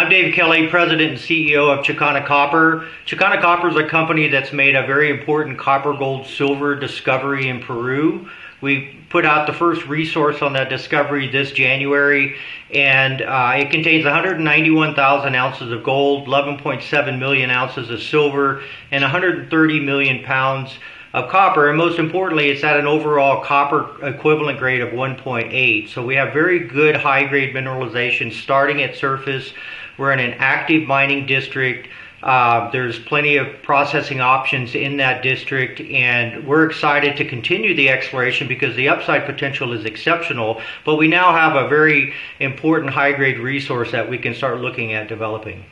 I'm 0.00 0.08
Dave 0.08 0.32
Kelley, 0.32 0.66
President 0.68 1.10
and 1.10 1.20
CEO 1.20 1.68
of 1.68 1.84
Chakana 1.84 2.24
Copper. 2.24 2.86
Chakana 3.04 3.38
Copper 3.38 3.68
is 3.68 3.76
a 3.76 3.86
company 3.86 4.28
that's 4.28 4.50
made 4.50 4.74
a 4.74 4.86
very 4.86 5.10
important 5.10 5.58
copper, 5.58 5.92
gold, 5.92 6.26
silver 6.26 6.74
discovery 6.74 7.48
in 7.50 7.60
Peru. 7.60 8.26
We 8.62 8.98
put 9.10 9.26
out 9.26 9.46
the 9.46 9.52
first 9.52 9.86
resource 9.86 10.40
on 10.40 10.54
that 10.54 10.70
discovery 10.70 11.28
this 11.28 11.52
January, 11.52 12.36
and 12.72 13.20
uh, 13.20 13.52
it 13.56 13.70
contains 13.70 14.06
191,000 14.06 15.34
ounces 15.34 15.70
of 15.70 15.84
gold, 15.84 16.26
11.7 16.28 17.18
million 17.18 17.50
ounces 17.50 17.90
of 17.90 18.00
silver, 18.00 18.62
and 18.90 19.02
130 19.02 19.80
million 19.80 20.24
pounds 20.24 20.78
of 21.12 21.28
copper, 21.28 21.68
and 21.68 21.76
most 21.76 21.98
importantly, 21.98 22.50
it's 22.50 22.62
at 22.62 22.78
an 22.78 22.86
overall 22.86 23.42
copper 23.42 24.06
equivalent 24.06 24.58
grade 24.58 24.80
of 24.80 24.90
1.8. 24.90 25.88
So 25.88 26.04
we 26.04 26.14
have 26.14 26.32
very 26.32 26.60
good 26.60 26.94
high 26.94 27.26
grade 27.26 27.54
mineralization 27.54 28.32
starting 28.32 28.82
at 28.82 28.94
surface. 28.94 29.52
We're 30.00 30.12
in 30.12 30.18
an 30.18 30.32
active 30.38 30.88
mining 30.88 31.26
district. 31.26 31.88
Uh, 32.22 32.70
there's 32.70 32.98
plenty 32.98 33.36
of 33.36 33.46
processing 33.62 34.22
options 34.22 34.74
in 34.74 34.96
that 34.96 35.22
district, 35.22 35.78
and 35.78 36.46
we're 36.46 36.64
excited 36.64 37.18
to 37.18 37.24
continue 37.26 37.74
the 37.74 37.90
exploration 37.90 38.48
because 38.48 38.74
the 38.76 38.88
upside 38.88 39.26
potential 39.26 39.74
is 39.74 39.84
exceptional. 39.84 40.62
But 40.86 40.96
we 40.96 41.06
now 41.06 41.32
have 41.32 41.54
a 41.54 41.68
very 41.68 42.14
important 42.38 42.94
high 42.94 43.12
grade 43.12 43.38
resource 43.38 43.92
that 43.92 44.08
we 44.08 44.16
can 44.16 44.34
start 44.34 44.62
looking 44.62 44.94
at 44.94 45.06
developing. 45.06 45.66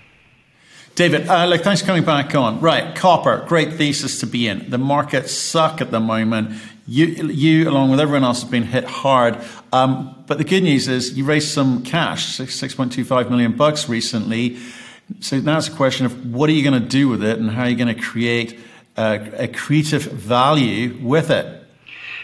David, 0.99 1.29
uh, 1.29 1.47
like, 1.47 1.63
thanks 1.63 1.81
for 1.81 1.87
coming 1.87 2.03
back 2.03 2.35
on. 2.35 2.61
Right, 2.61 2.93
copper, 2.97 3.45
great 3.47 3.75
thesis 3.75 4.19
to 4.19 4.27
be 4.27 4.49
in. 4.49 4.69
The 4.69 4.79
markets 4.79 5.33
suck 5.33 5.81
at 5.81 5.93
the 5.93 6.01
moment. 6.01 6.61
You, 6.89 7.07
you 7.07 7.71
along 7.71 7.93
with 7.93 8.01
everyone 8.01 8.25
else, 8.25 8.43
have 8.43 8.51
been 8.51 8.65
hit 8.65 8.83
hard. 8.83 9.39
Um, 9.73 10.25
but 10.27 10.39
the 10.39 10.45
good 10.45 10.65
news 10.65 10.89
is 10.89 11.17
you 11.17 11.25
raised 11.25 11.51
some 11.51 11.85
cash, 11.85 12.27
six 12.27 12.75
point 12.75 12.93
two 12.93 13.05
five 13.05 13.31
million 13.31 13.53
bucks 13.53 13.89
recently. 13.89 14.59
So 15.21 15.39
now 15.39 15.59
it's 15.59 15.69
a 15.69 15.71
question 15.71 16.05
of 16.05 16.35
what 16.35 16.51
are 16.51 16.53
you 16.53 16.69
going 16.69 16.83
to 16.83 16.89
do 16.89 17.09
with 17.09 17.23
it, 17.23 17.39
and 17.39 17.49
how 17.49 17.63
are 17.63 17.69
you 17.69 17.77
going 17.77 17.95
to 17.95 18.03
create 18.03 18.59
uh, 18.97 19.21
a 19.35 19.47
creative 19.47 20.03
value 20.03 20.99
with 21.01 21.31
it. 21.31 21.58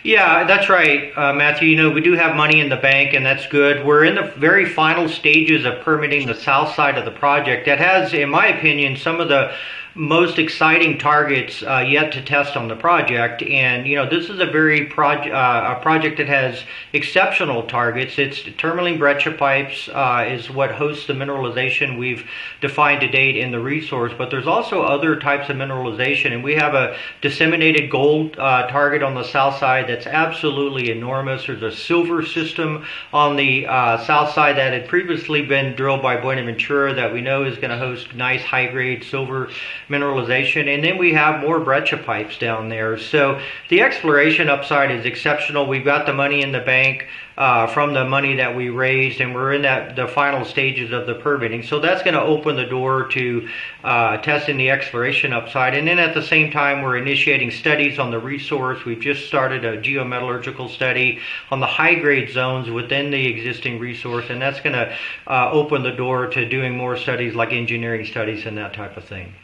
Yeah, 0.05 0.45
that's 0.45 0.69
right, 0.69 1.17
uh, 1.17 1.33
Matthew. 1.33 1.67
You 1.71 1.77
know, 1.77 1.91
we 1.91 2.03
do 2.03 2.13
have 2.13 2.37
money 2.37 2.61
in 2.61 2.69
the 2.69 2.77
bank, 2.77 3.15
and 3.15 3.25
that's 3.25 3.47
good. 3.47 3.87
We're 3.87 4.05
in 4.05 4.17
the 4.17 4.31
very 4.37 4.69
final 4.69 5.09
stages 5.09 5.65
of 5.65 5.81
permitting 5.81 6.27
the 6.27 6.35
south 6.35 6.75
side 6.75 6.99
of 6.99 7.07
the 7.07 7.11
project. 7.11 7.65
That 7.65 7.79
has, 7.79 8.13
in 8.13 8.29
my 8.29 8.49
opinion, 8.49 8.99
some 8.99 9.19
of 9.19 9.31
the 9.31 9.55
most 9.95 10.41
exciting 10.41 10.99
targets 10.99 11.63
uh, 11.63 11.85
yet 11.87 12.13
to 12.13 12.23
test 12.23 12.57
on 12.57 12.67
the 12.67 12.75
project. 12.75 13.43
And 13.43 13.87
you 13.87 13.95
know, 13.95 14.09
this 14.09 14.29
is 14.29 14.41
a 14.41 14.47
very 14.47 14.87
project 14.87 15.33
uh, 15.33 15.77
a 15.79 15.83
project 15.83 16.19
that 16.19 16.27
has 16.27 16.63
exceptional 16.93 17.63
targets. 17.65 18.19
It's 18.19 18.43
tourmaline 18.59 18.99
breccia 18.99 19.33
pipes 19.33 19.89
uh, 19.89 20.27
is 20.29 20.51
what 20.51 20.73
hosts 20.73 21.07
the 21.07 21.13
mineralization 21.13 21.99
we've 21.99 22.29
defined 22.61 23.03
to 23.03 23.09
date 23.09 23.37
in 23.37 23.53
the 23.53 23.61
resource. 23.61 24.13
But 24.17 24.31
there's 24.31 24.49
also 24.49 24.83
other 24.83 25.17
types 25.17 25.49
of 25.49 25.57
mineralization, 25.57 26.33
and 26.33 26.43
we 26.43 26.55
have 26.55 26.75
a 26.75 26.97
disseminated 27.21 27.91
gold 27.91 28.37
uh, 28.39 28.67
target 28.69 29.03
on 29.03 29.15
the 29.15 29.25
south 29.25 29.59
side 29.59 29.89
that's 29.89 30.07
absolutely 30.07 30.91
enormous. 30.91 31.47
There's 31.47 31.63
a 31.63 31.73
silver 31.73 32.25
system 32.25 32.85
on 33.13 33.37
the 33.37 33.67
uh, 33.67 34.05
south 34.05 34.33
side 34.35 34.57
that 34.57 34.73
had 34.73 34.89
previously 34.89 35.43
been 35.43 35.77
drilled 35.77 36.03
by 36.03 36.17
Buenaventura 36.17 36.95
that 36.95 37.13
we 37.13 37.21
know 37.21 37.45
is 37.45 37.57
going 37.59 37.71
to 37.71 37.79
host 37.79 38.15
nice 38.15 38.43
high 38.43 38.67
grade 38.67 39.05
silver 39.05 39.51
mineralization. 39.89 40.73
And 40.73 40.83
then 40.83 40.99
we 40.99 41.13
have 41.13 41.41
more 41.41 41.61
breccia 41.61 41.99
pipes 41.99 42.39
down 42.39 42.69
there. 42.69 42.99
So 42.99 43.41
the 43.69 43.83
exploration 43.83 44.49
upside 44.49 44.91
is 44.91 45.05
exceptional. 45.05 45.67
We've 45.67 45.85
got 45.85 46.07
the 46.07 46.13
money 46.13 46.43
in 46.43 46.53
the 46.53 46.61
bank 46.61 47.07
uh, 47.37 47.67
from 47.67 47.95
the 47.95 48.05
money 48.05 48.37
that 48.37 48.55
we 48.55 48.69
raised, 48.69 49.21
and 49.21 49.35
we're 49.35 49.55
in 49.55 49.63
that 49.63 49.97
the 49.97 50.07
final 50.07 50.45
stages 50.45 50.93
of 50.93 51.07
the 51.07 51.15
permitting. 51.15 51.63
So 51.63 51.81
that's 51.81 52.03
going 52.03 52.15
to 52.15 52.23
open 52.23 52.57
the 52.57 52.67
door 52.67 53.09
to 53.09 53.49
uh, 53.83 54.19
testing 54.19 54.57
the 54.57 54.71
exploration 54.71 55.33
upside. 55.33 55.75
And 55.75 55.87
then 55.87 55.99
at 55.99 56.15
the 56.15 56.23
same 56.23 56.53
time, 56.53 56.83
we're 56.83 56.97
initiating 56.97 57.51
studies 57.51 57.99
on 57.99 58.11
the 58.11 58.21
resource. 58.21 58.85
We've 58.85 59.01
just 59.01 59.27
started 59.27 59.65
a 59.65 59.79
geometallurgical 59.79 60.71
study 60.71 61.19
on 61.51 61.61
the 61.61 61.67
high 61.67 61.97
grade 61.97 62.31
zones 62.31 62.71
within 62.71 63.11
the 63.11 63.27
existing 63.27 63.81
resource, 63.81 64.27
and 64.31 64.41
that's 64.41 64.61
going 64.61 64.75
to 64.75 64.97
uh, 65.27 65.51
open 65.51 65.83
the 65.83 65.93
door 65.93 66.29
to 66.29 66.49
doing 66.49 66.77
more 66.77 66.97
studies 66.97 67.35
like 67.35 67.53
engineering 67.53 68.07
studies 68.07 68.47
and 68.47 68.57
that 68.59 68.75
type 68.75 68.97
of 68.97 69.05
thing. 69.05 69.35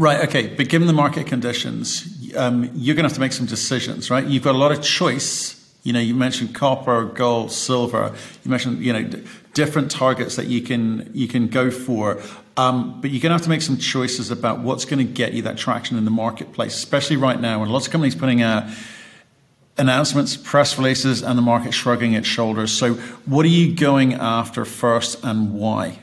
Right. 0.00 0.26
Okay. 0.26 0.46
But 0.46 0.70
given 0.70 0.86
the 0.86 0.94
market 0.94 1.26
conditions, 1.26 2.34
um, 2.34 2.70
you're 2.72 2.94
going 2.94 3.02
to 3.02 3.08
have 3.08 3.12
to 3.16 3.20
make 3.20 3.32
some 3.32 3.44
decisions, 3.44 4.10
right? 4.10 4.24
You've 4.24 4.42
got 4.42 4.54
a 4.54 4.58
lot 4.58 4.72
of 4.72 4.82
choice. 4.82 5.58
You 5.82 5.92
know, 5.92 6.00
you 6.00 6.14
mentioned 6.14 6.54
copper, 6.54 7.04
gold, 7.04 7.52
silver. 7.52 8.14
You 8.42 8.50
mentioned, 8.50 8.82
you 8.82 8.94
know, 8.94 9.02
d- 9.02 9.22
different 9.52 9.90
targets 9.90 10.36
that 10.36 10.46
you 10.46 10.62
can 10.62 11.10
you 11.12 11.28
can 11.28 11.48
go 11.48 11.70
for. 11.70 12.18
Um, 12.56 13.02
but 13.02 13.10
you're 13.10 13.20
going 13.20 13.28
to 13.28 13.34
have 13.34 13.42
to 13.42 13.50
make 13.50 13.60
some 13.60 13.76
choices 13.76 14.30
about 14.30 14.60
what's 14.60 14.86
going 14.86 15.06
to 15.06 15.12
get 15.12 15.34
you 15.34 15.42
that 15.42 15.58
traction 15.58 15.98
in 15.98 16.06
the 16.06 16.10
marketplace, 16.10 16.74
especially 16.74 17.16
right 17.16 17.38
now 17.38 17.60
when 17.60 17.68
lots 17.68 17.84
of 17.84 17.92
companies 17.92 18.14
putting 18.14 18.40
out 18.40 18.64
announcements, 19.76 20.34
press 20.34 20.78
releases, 20.78 21.22
and 21.22 21.36
the 21.36 21.42
market 21.42 21.74
shrugging 21.74 22.14
its 22.14 22.26
shoulders. 22.26 22.72
So, 22.72 22.94
what 23.26 23.44
are 23.44 23.50
you 23.50 23.76
going 23.76 24.14
after 24.14 24.64
first, 24.64 25.22
and 25.22 25.52
why? 25.52 25.98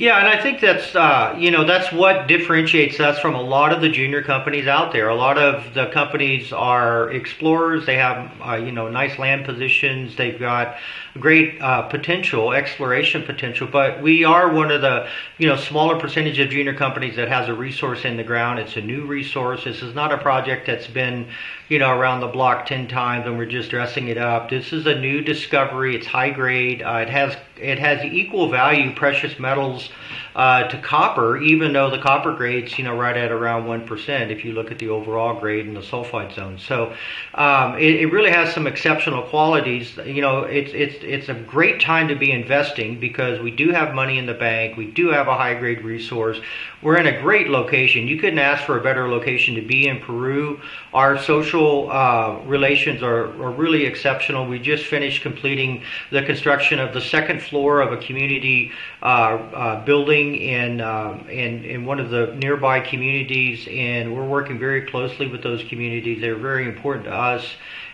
Yeah, 0.00 0.16
and 0.18 0.28
I 0.28 0.42
think 0.42 0.62
that's 0.62 0.94
uh, 0.96 1.36
you 1.38 1.50
know 1.50 1.66
that's 1.66 1.92
what 1.92 2.26
differentiates 2.26 3.00
us 3.00 3.18
from 3.18 3.34
a 3.34 3.42
lot 3.42 3.70
of 3.70 3.82
the 3.82 3.90
junior 3.90 4.22
companies 4.22 4.66
out 4.66 4.92
there. 4.92 5.10
A 5.10 5.14
lot 5.14 5.36
of 5.36 5.74
the 5.74 5.88
companies 5.88 6.54
are 6.54 7.10
explorers. 7.10 7.84
They 7.84 7.96
have 7.96 8.32
uh, 8.40 8.54
you 8.54 8.72
know 8.72 8.88
nice 8.88 9.18
land 9.18 9.44
positions. 9.44 10.16
They've 10.16 10.40
got 10.40 10.78
great 11.18 11.60
uh, 11.60 11.82
potential, 11.82 12.54
exploration 12.54 13.24
potential. 13.24 13.68
But 13.70 14.00
we 14.00 14.24
are 14.24 14.50
one 14.50 14.70
of 14.70 14.80
the 14.80 15.06
you 15.36 15.46
know 15.46 15.56
smaller 15.56 16.00
percentage 16.00 16.38
of 16.38 16.48
junior 16.48 16.74
companies 16.74 17.16
that 17.16 17.28
has 17.28 17.50
a 17.50 17.54
resource 17.54 18.06
in 18.06 18.16
the 18.16 18.24
ground. 18.24 18.58
It's 18.58 18.76
a 18.76 18.80
new 18.80 19.04
resource. 19.04 19.64
This 19.64 19.82
is 19.82 19.94
not 19.94 20.14
a 20.14 20.16
project 20.16 20.66
that's 20.66 20.86
been 20.86 21.28
you 21.70 21.78
know 21.78 21.96
around 21.96 22.20
the 22.20 22.26
block 22.26 22.66
ten 22.66 22.88
times 22.88 23.26
and 23.26 23.38
we're 23.38 23.46
just 23.46 23.70
dressing 23.70 24.08
it 24.08 24.18
up. 24.18 24.50
This 24.50 24.72
is 24.72 24.86
a 24.86 24.94
new 24.94 25.22
discovery. 25.22 25.96
It's 25.96 26.06
high 26.06 26.30
grade. 26.30 26.82
Uh, 26.82 26.96
it 26.96 27.08
has 27.08 27.36
it 27.56 27.78
has 27.78 28.04
equal 28.04 28.50
value 28.50 28.92
precious 28.94 29.38
metals 29.38 29.88
uh, 30.34 30.64
to 30.68 30.78
copper, 30.80 31.36
even 31.38 31.72
though 31.72 31.90
the 31.90 31.98
copper 31.98 32.34
grade's 32.34 32.76
you 32.76 32.84
know 32.84 32.96
right 32.96 33.16
at 33.16 33.30
around 33.30 33.66
one 33.66 33.86
percent 33.86 34.32
if 34.32 34.44
you 34.44 34.52
look 34.52 34.72
at 34.72 34.80
the 34.80 34.88
overall 34.88 35.38
grade 35.38 35.66
in 35.66 35.74
the 35.74 35.80
sulfide 35.80 36.34
zone. 36.34 36.58
So 36.58 36.92
um, 37.34 37.76
it, 37.78 38.00
it, 38.00 38.06
really 38.06 38.30
has 38.30 38.52
some 38.52 38.66
exceptional 38.66 39.22
qualities. 39.22 39.96
You 40.04 40.22
know, 40.22 40.40
it's 40.40 40.72
it's 40.74 40.96
it's 41.04 41.28
a 41.28 41.34
great 41.34 41.80
time 41.80 42.08
to 42.08 42.16
be 42.16 42.32
investing 42.32 42.98
because 42.98 43.40
we 43.40 43.52
do 43.52 43.70
have 43.70 43.94
money 43.94 44.18
in 44.18 44.26
the 44.26 44.34
bank. 44.34 44.76
We 44.76 44.86
do 44.90 45.10
have 45.10 45.28
a 45.28 45.34
high 45.34 45.54
grade 45.54 45.84
resource. 45.84 46.40
We're 46.82 46.96
in 46.96 47.06
a 47.06 47.20
great 47.20 47.48
location. 47.48 48.08
You 48.08 48.18
couldn't 48.18 48.38
ask 48.38 48.64
for 48.64 48.78
a 48.78 48.82
better 48.82 49.08
location 49.08 49.54
to 49.56 49.62
be 49.62 49.86
in 49.86 50.00
Peru. 50.00 50.60
Our 50.94 51.18
social 51.18 51.59
uh, 51.90 52.40
relations 52.46 53.02
are, 53.02 53.26
are 53.42 53.52
really 53.52 53.84
exceptional. 53.84 54.46
We 54.46 54.58
just 54.58 54.86
finished 54.86 55.22
completing 55.22 55.82
the 56.10 56.22
construction 56.22 56.78
of 56.78 56.92
the 56.92 57.00
second 57.00 57.42
floor 57.42 57.80
of 57.80 57.92
a 57.92 57.96
community 57.96 58.72
uh, 59.02 59.06
uh, 59.06 59.84
building 59.84 60.36
in, 60.36 60.80
um, 60.80 61.28
in, 61.28 61.64
in 61.64 61.84
one 61.84 62.00
of 62.00 62.10
the 62.10 62.34
nearby 62.36 62.80
communities, 62.80 63.66
and 63.70 64.14
we're 64.14 64.26
working 64.26 64.58
very 64.58 64.82
closely 64.86 65.26
with 65.26 65.42
those 65.42 65.62
communities. 65.64 66.20
They're 66.20 66.36
very 66.36 66.66
important 66.66 67.04
to 67.06 67.14
us 67.14 67.44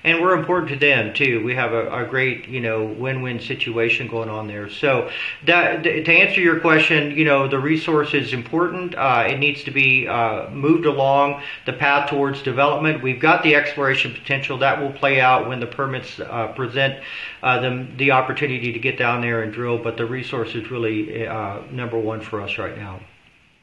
and 0.05 0.21
we're 0.21 0.37
important 0.37 0.71
to 0.71 0.77
them 0.77 1.13
too. 1.15 1.43
We 1.45 1.55
have 1.55 1.73
a, 1.73 2.05
a 2.05 2.07
great, 2.07 2.49
you 2.49 2.61
know, 2.61 2.85
win-win 2.85 3.41
situation 3.41 4.09
going 4.09 4.29
on 4.29 4.47
there. 4.47 4.69
So, 4.69 5.11
that, 5.45 5.83
to 5.83 6.13
answer 6.13 6.41
your 6.41 6.61
question, 6.61 7.13
you 7.13 7.25
know, 7.25 7.49
the 7.49 7.59
resource 7.59 8.15
is 8.15 8.33
important. 8.33 8.95
Uh, 8.95 9.25
it 9.29 9.39
needs 9.39 9.65
to 9.65 9.71
be 9.71 10.07
uh, 10.07 10.49
moved 10.51 10.87
along 10.87 11.43
the 11.65 11.73
path 11.73 12.09
towards 12.11 12.43
development. 12.43 13.03
We've 13.03 13.21
got 13.21 13.43
the 13.43 13.55
exploration 13.55 14.13
potential 14.13 14.59
that 14.59 14.81
will 14.81 14.93
play 14.93 15.21
out 15.21 15.49
when 15.49 15.61
the 15.61 15.67
permits 15.67 16.21
uh, 16.21 16.53
present 16.55 17.03
uh, 17.43 17.61
the 17.61 17.87
the 17.97 18.11
opportunity 18.11 18.73
to 18.73 18.79
get 18.79 18.99
down 18.99 19.21
there 19.21 19.43
and 19.43 19.53
drill. 19.53 19.79
But 19.79 19.97
the 19.97 20.07
resource 20.07 20.55
is 20.55 20.71
really 20.71 21.27
uh, 21.27 21.61
number 21.71 21.99
one 21.99 22.21
for 22.21 22.41
us 22.41 22.59
right 22.59 22.77
now. 22.77 23.01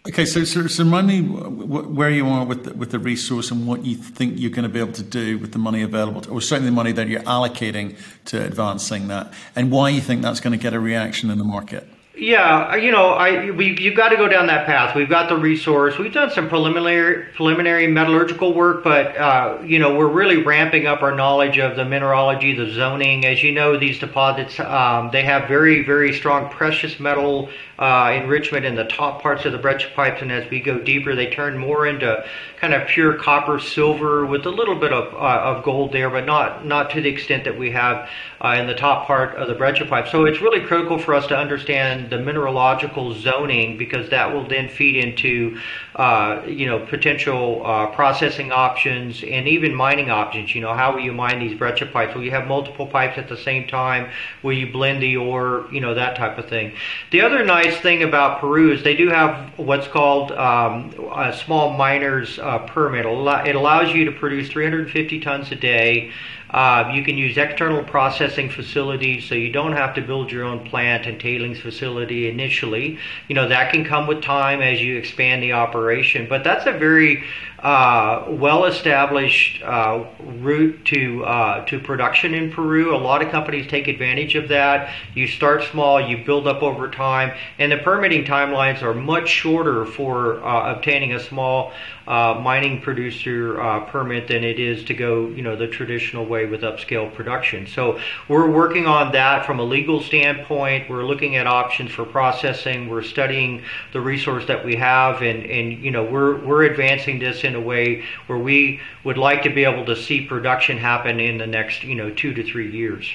Okay, 0.05 0.25
so, 0.25 0.43
so, 0.43 0.67
so 0.67 0.83
remind 0.83 1.07
me 1.07 1.21
where 1.21 2.09
you 2.09 2.27
are 2.27 2.43
with 2.43 2.65
the, 2.65 2.73
with 2.73 2.91
the 2.91 2.99
resource 2.99 3.51
and 3.51 3.65
what 3.65 3.85
you 3.85 3.95
think 3.95 4.33
you're 4.37 4.51
going 4.51 4.63
to 4.63 4.69
be 4.69 4.79
able 4.79 4.91
to 4.91 5.03
do 5.03 5.37
with 5.37 5.53
the 5.53 5.59
money 5.59 5.81
available, 5.81 6.19
to, 6.19 6.29
or 6.29 6.41
certainly 6.41 6.69
the 6.69 6.75
money 6.75 6.91
that 6.91 7.07
you're 7.07 7.21
allocating 7.21 7.97
to 8.25 8.43
advancing 8.43 9.07
that, 9.07 9.33
and 9.55 9.71
why 9.71 9.87
you 9.87 10.01
think 10.01 10.21
that's 10.21 10.41
going 10.41 10.51
to 10.51 10.61
get 10.61 10.73
a 10.73 10.79
reaction 10.79 11.29
in 11.29 11.37
the 11.37 11.45
market. 11.45 11.87
Yeah, 12.23 12.75
you 12.77 12.93
know, 12.93 13.09
I 13.09 13.51
we 13.51 13.77
you've 13.77 13.97
got 13.97 14.09
to 14.09 14.15
go 14.15 14.29
down 14.29 14.47
that 14.47 14.65
path. 14.65 14.95
We've 14.95 15.09
got 15.09 15.27
the 15.27 15.35
resource. 15.35 15.97
We've 15.97 16.13
done 16.13 16.29
some 16.29 16.47
preliminary 16.47 17.25
preliminary 17.33 17.87
metallurgical 17.87 18.53
work, 18.53 18.81
but 18.81 19.17
uh, 19.17 19.57
you 19.61 19.77
know, 19.77 19.97
we're 19.97 20.07
really 20.07 20.37
ramping 20.37 20.87
up 20.87 21.01
our 21.01 21.13
knowledge 21.13 21.57
of 21.57 21.75
the 21.75 21.83
mineralogy, 21.83 22.55
the 22.55 22.71
zoning. 22.71 23.25
As 23.25 23.43
you 23.43 23.51
know, 23.51 23.77
these 23.77 23.99
deposits 23.99 24.57
um, 24.61 25.09
they 25.11 25.23
have 25.23 25.49
very 25.49 25.83
very 25.83 26.13
strong 26.13 26.49
precious 26.49 26.97
metal 26.97 27.49
uh, 27.77 28.13
enrichment 28.15 28.65
in 28.65 28.75
the 28.75 28.85
top 28.85 29.21
parts 29.21 29.43
of 29.43 29.51
the 29.51 29.57
breccia 29.57 29.89
pipes, 29.93 30.21
and 30.21 30.31
as 30.31 30.49
we 30.49 30.61
go 30.61 30.79
deeper, 30.79 31.15
they 31.15 31.29
turn 31.29 31.57
more 31.57 31.87
into 31.87 32.23
kind 32.61 32.73
of 32.73 32.87
pure 32.87 33.15
copper, 33.15 33.59
silver 33.59 34.25
with 34.25 34.45
a 34.45 34.49
little 34.49 34.75
bit 34.75 34.93
of, 34.93 35.13
uh, 35.13 35.57
of 35.57 35.63
gold 35.65 35.91
there, 35.91 36.09
but 36.09 36.25
not 36.25 36.65
not 36.65 36.91
to 36.91 37.01
the 37.01 37.09
extent 37.09 37.43
that 37.43 37.57
we 37.57 37.71
have 37.71 38.07
uh, 38.39 38.55
in 38.57 38.67
the 38.67 38.75
top 38.75 39.07
part 39.07 39.35
of 39.35 39.49
the 39.49 39.53
breccia 39.53 39.85
pipe. 39.85 40.07
So 40.07 40.25
it's 40.25 40.39
really 40.39 40.61
critical 40.61 40.97
for 40.97 41.13
us 41.13 41.27
to 41.27 41.37
understand 41.37 42.12
the 42.13 42.23
mineralogical 42.23 43.13
zoning 43.15 43.75
because 43.77 44.09
that 44.11 44.31
will 44.31 44.47
then 44.47 44.69
feed 44.69 44.95
into, 44.95 45.57
uh, 45.95 46.43
you 46.47 46.67
know, 46.67 46.85
potential 46.85 47.65
uh, 47.65 47.87
processing 47.87 48.51
options 48.51 49.23
and 49.23 49.47
even 49.47 49.73
mining 49.73 50.11
options. 50.11 50.53
You 50.53 50.61
know, 50.61 50.73
how 50.73 50.93
will 50.93 50.99
you 50.99 51.11
mine 51.11 51.39
these 51.39 51.57
breccia 51.57 51.87
pipes? 51.87 52.13
Will 52.13 52.23
you 52.23 52.31
have 52.31 52.47
multiple 52.47 52.85
pipes 52.85 53.17
at 53.17 53.27
the 53.27 53.37
same 53.37 53.67
time? 53.67 54.11
Will 54.43 54.53
you 54.53 54.71
blend 54.71 55.01
the 55.01 55.17
ore? 55.17 55.67
You 55.71 55.81
know, 55.81 55.95
that 55.95 56.15
type 56.15 56.37
of 56.37 56.47
thing. 56.47 56.73
The 57.09 57.21
other 57.21 57.43
nice 57.43 57.77
thing 57.77 58.03
about 58.03 58.39
Peru 58.39 58.71
is 58.71 58.83
they 58.83 58.95
do 58.95 59.09
have 59.09 59.57
what's 59.57 59.87
called 59.87 60.31
um, 60.33 60.93
a 61.15 61.33
small 61.33 61.73
miners 61.73 62.37
uh, 62.37 62.59
permit. 62.59 63.05
It 63.07 63.55
allows 63.55 63.91
you 63.93 64.05
to 64.05 64.11
produce 64.11 64.49
350 64.49 65.19
tons 65.21 65.51
a 65.51 65.55
day. 65.55 66.11
Uh, 66.53 66.91
you 66.93 67.03
can 67.03 67.17
use 67.17 67.35
external 67.35 67.83
processing 67.83 68.47
facilities, 68.47 69.25
so 69.25 69.33
you 69.33 69.49
don't 69.49 69.73
have 69.73 69.95
to 69.95 70.01
build 70.01 70.31
your 70.31 70.43
own 70.43 70.63
plant 70.63 71.07
and 71.07 71.19
tailings 71.19 71.59
facility 71.59 72.29
initially. 72.29 72.99
You 73.27 73.35
know 73.35 73.47
that 73.47 73.71
can 73.71 73.83
come 73.83 74.05
with 74.05 74.21
time 74.21 74.61
as 74.61 74.79
you 74.79 74.95
expand 74.95 75.41
the 75.41 75.53
operation, 75.53 76.27
but 76.27 76.43
that's 76.43 76.67
a 76.67 76.71
very 76.71 77.23
uh, 77.63 78.25
well-established 78.27 79.63
uh, 79.63 80.03
route 80.19 80.83
to 80.83 81.23
uh, 81.23 81.65
to 81.65 81.79
production 81.79 82.33
in 82.33 82.51
Peru. 82.51 82.93
A 82.93 82.97
lot 82.97 83.21
of 83.21 83.31
companies 83.31 83.67
take 83.67 83.87
advantage 83.87 84.35
of 84.35 84.49
that. 84.49 84.93
You 85.15 85.27
start 85.27 85.63
small, 85.63 86.01
you 86.01 86.25
build 86.25 86.45
up 86.45 86.61
over 86.61 86.89
time, 86.89 87.31
and 87.57 87.71
the 87.71 87.77
permitting 87.77 88.25
timelines 88.25 88.81
are 88.81 88.93
much 88.93 89.29
shorter 89.29 89.85
for 89.85 90.43
uh, 90.43 90.75
obtaining 90.75 91.13
a 91.13 91.19
small 91.21 91.71
uh, 92.05 92.37
mining 92.43 92.81
producer 92.81 93.61
uh, 93.61 93.79
permit 93.85 94.27
than 94.27 94.43
it 94.43 94.59
is 94.59 94.83
to 94.83 94.93
go, 94.93 95.29
you 95.29 95.41
know, 95.41 95.55
the 95.55 95.67
traditional 95.67 96.25
way 96.25 96.45
with 96.45 96.61
upscale 96.61 97.13
production. 97.13 97.65
So 97.65 97.97
we're 98.27 98.51
working 98.51 98.87
on 98.87 99.13
that 99.13 99.45
from 99.45 99.59
a 99.59 99.63
legal 99.63 100.01
standpoint. 100.01 100.89
We're 100.89 101.05
looking 101.05 101.37
at 101.37 101.47
options 101.47 101.91
for 101.91 102.03
processing. 102.03 102.89
We're 102.89 103.03
studying 103.03 103.63
the 103.93 104.01
resource 104.01 104.45
that 104.47 104.65
we 104.65 104.75
have, 104.75 105.21
and 105.21 105.45
and 105.45 105.71
you 105.71 105.91
know, 105.91 106.03
we're 106.03 106.43
we're 106.45 106.63
advancing 106.63 107.19
this 107.19 107.45
in 107.45 107.52
a 107.55 107.61
way 107.61 108.03
where 108.27 108.37
we 108.37 108.79
would 109.03 109.17
like 109.17 109.43
to 109.43 109.49
be 109.49 109.63
able 109.63 109.85
to 109.85 109.95
see 109.95 110.25
production 110.25 110.77
happen 110.77 111.19
in 111.19 111.37
the 111.37 111.47
next, 111.47 111.83
you 111.83 111.95
know, 111.95 112.09
two 112.09 112.33
to 112.33 112.43
three 112.43 112.71
years. 112.71 113.09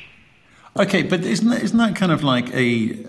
Okay, 0.76 1.02
but 1.02 1.24
isn't 1.24 1.48
that, 1.48 1.62
isn't 1.62 1.78
that 1.78 1.96
kind 1.96 2.12
of 2.12 2.22
like 2.22 2.52
a 2.54 3.04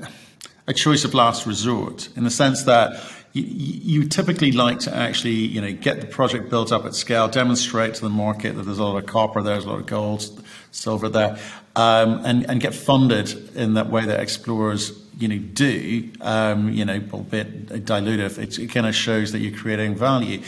a 0.68 0.74
choice 0.74 1.04
of 1.04 1.16
last 1.16 1.48
resort 1.48 2.10
in 2.16 2.24
the 2.24 2.30
sense 2.30 2.64
that 2.64 3.02
you, 3.34 3.44
you, 3.44 4.08
typically 4.08 4.52
like 4.52 4.80
to 4.80 4.96
actually, 4.96 5.32
you 5.34 5.62
know, 5.62 5.72
get 5.72 6.00
the 6.02 6.08
project 6.08 6.50
built 6.50 6.72
up 6.72 6.86
at 6.86 6.96
scale, 6.96 7.28
demonstrate 7.28 7.96
to 7.96 8.02
the 8.02 8.10
market 8.10 8.56
that 8.56 8.64
there's 8.64 8.80
a 8.80 8.84
lot 8.84 8.98
of 8.98 9.06
copper 9.06 9.42
there's 9.42 9.66
a 9.66 9.70
lot 9.70 9.80
of 9.80 9.86
gold, 9.86 10.44
silver 10.72 11.10
there, 11.10 11.38
um, 11.76 12.24
and, 12.26 12.50
and 12.50 12.62
get 12.62 12.74
funded 12.74 13.56
in 13.56 13.76
that 13.76 13.90
way 13.90 14.06
that 14.06 14.20
explorers, 14.20 15.00
you 15.18 15.28
know, 15.28 15.38
do, 15.38 16.10
um, 16.22 16.72
you 16.72 16.86
know, 16.86 17.02
albeit 17.14 17.68
dilutive. 17.68 18.38
It, 18.38 18.58
it 18.58 18.68
kind 18.68 18.88
of 18.88 18.96
shows 18.96 19.32
that 19.32 19.40
you're 19.40 19.58
creating 19.58 19.96
value. 19.96 20.42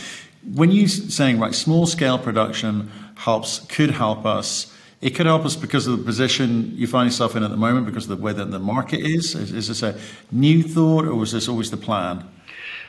When 0.43 0.71
you're 0.71 0.87
saying, 0.87 1.39
right, 1.39 1.53
small 1.53 1.85
scale 1.85 2.17
production 2.17 2.91
helps, 3.15 3.59
could 3.59 3.91
help 3.91 4.25
us, 4.25 4.73
it 5.01 5.11
could 5.11 5.25
help 5.25 5.45
us 5.45 5.55
because 5.55 5.87
of 5.87 5.97
the 5.97 6.03
position 6.03 6.73
you 6.75 6.87
find 6.87 7.07
yourself 7.07 7.35
in 7.35 7.43
at 7.43 7.49
the 7.49 7.57
moment, 7.57 7.85
because 7.85 8.09
of 8.09 8.17
the 8.17 8.23
way 8.23 8.33
that 8.33 8.51
the 8.51 8.59
market 8.59 8.99
is. 8.99 9.35
Is, 9.35 9.51
is 9.51 9.67
this 9.67 9.83
a 9.83 9.99
new 10.31 10.63
thought 10.63 11.05
or 11.05 11.15
was 11.15 11.31
this 11.31 11.47
always 11.47 11.71
the 11.71 11.77
plan? 11.77 12.27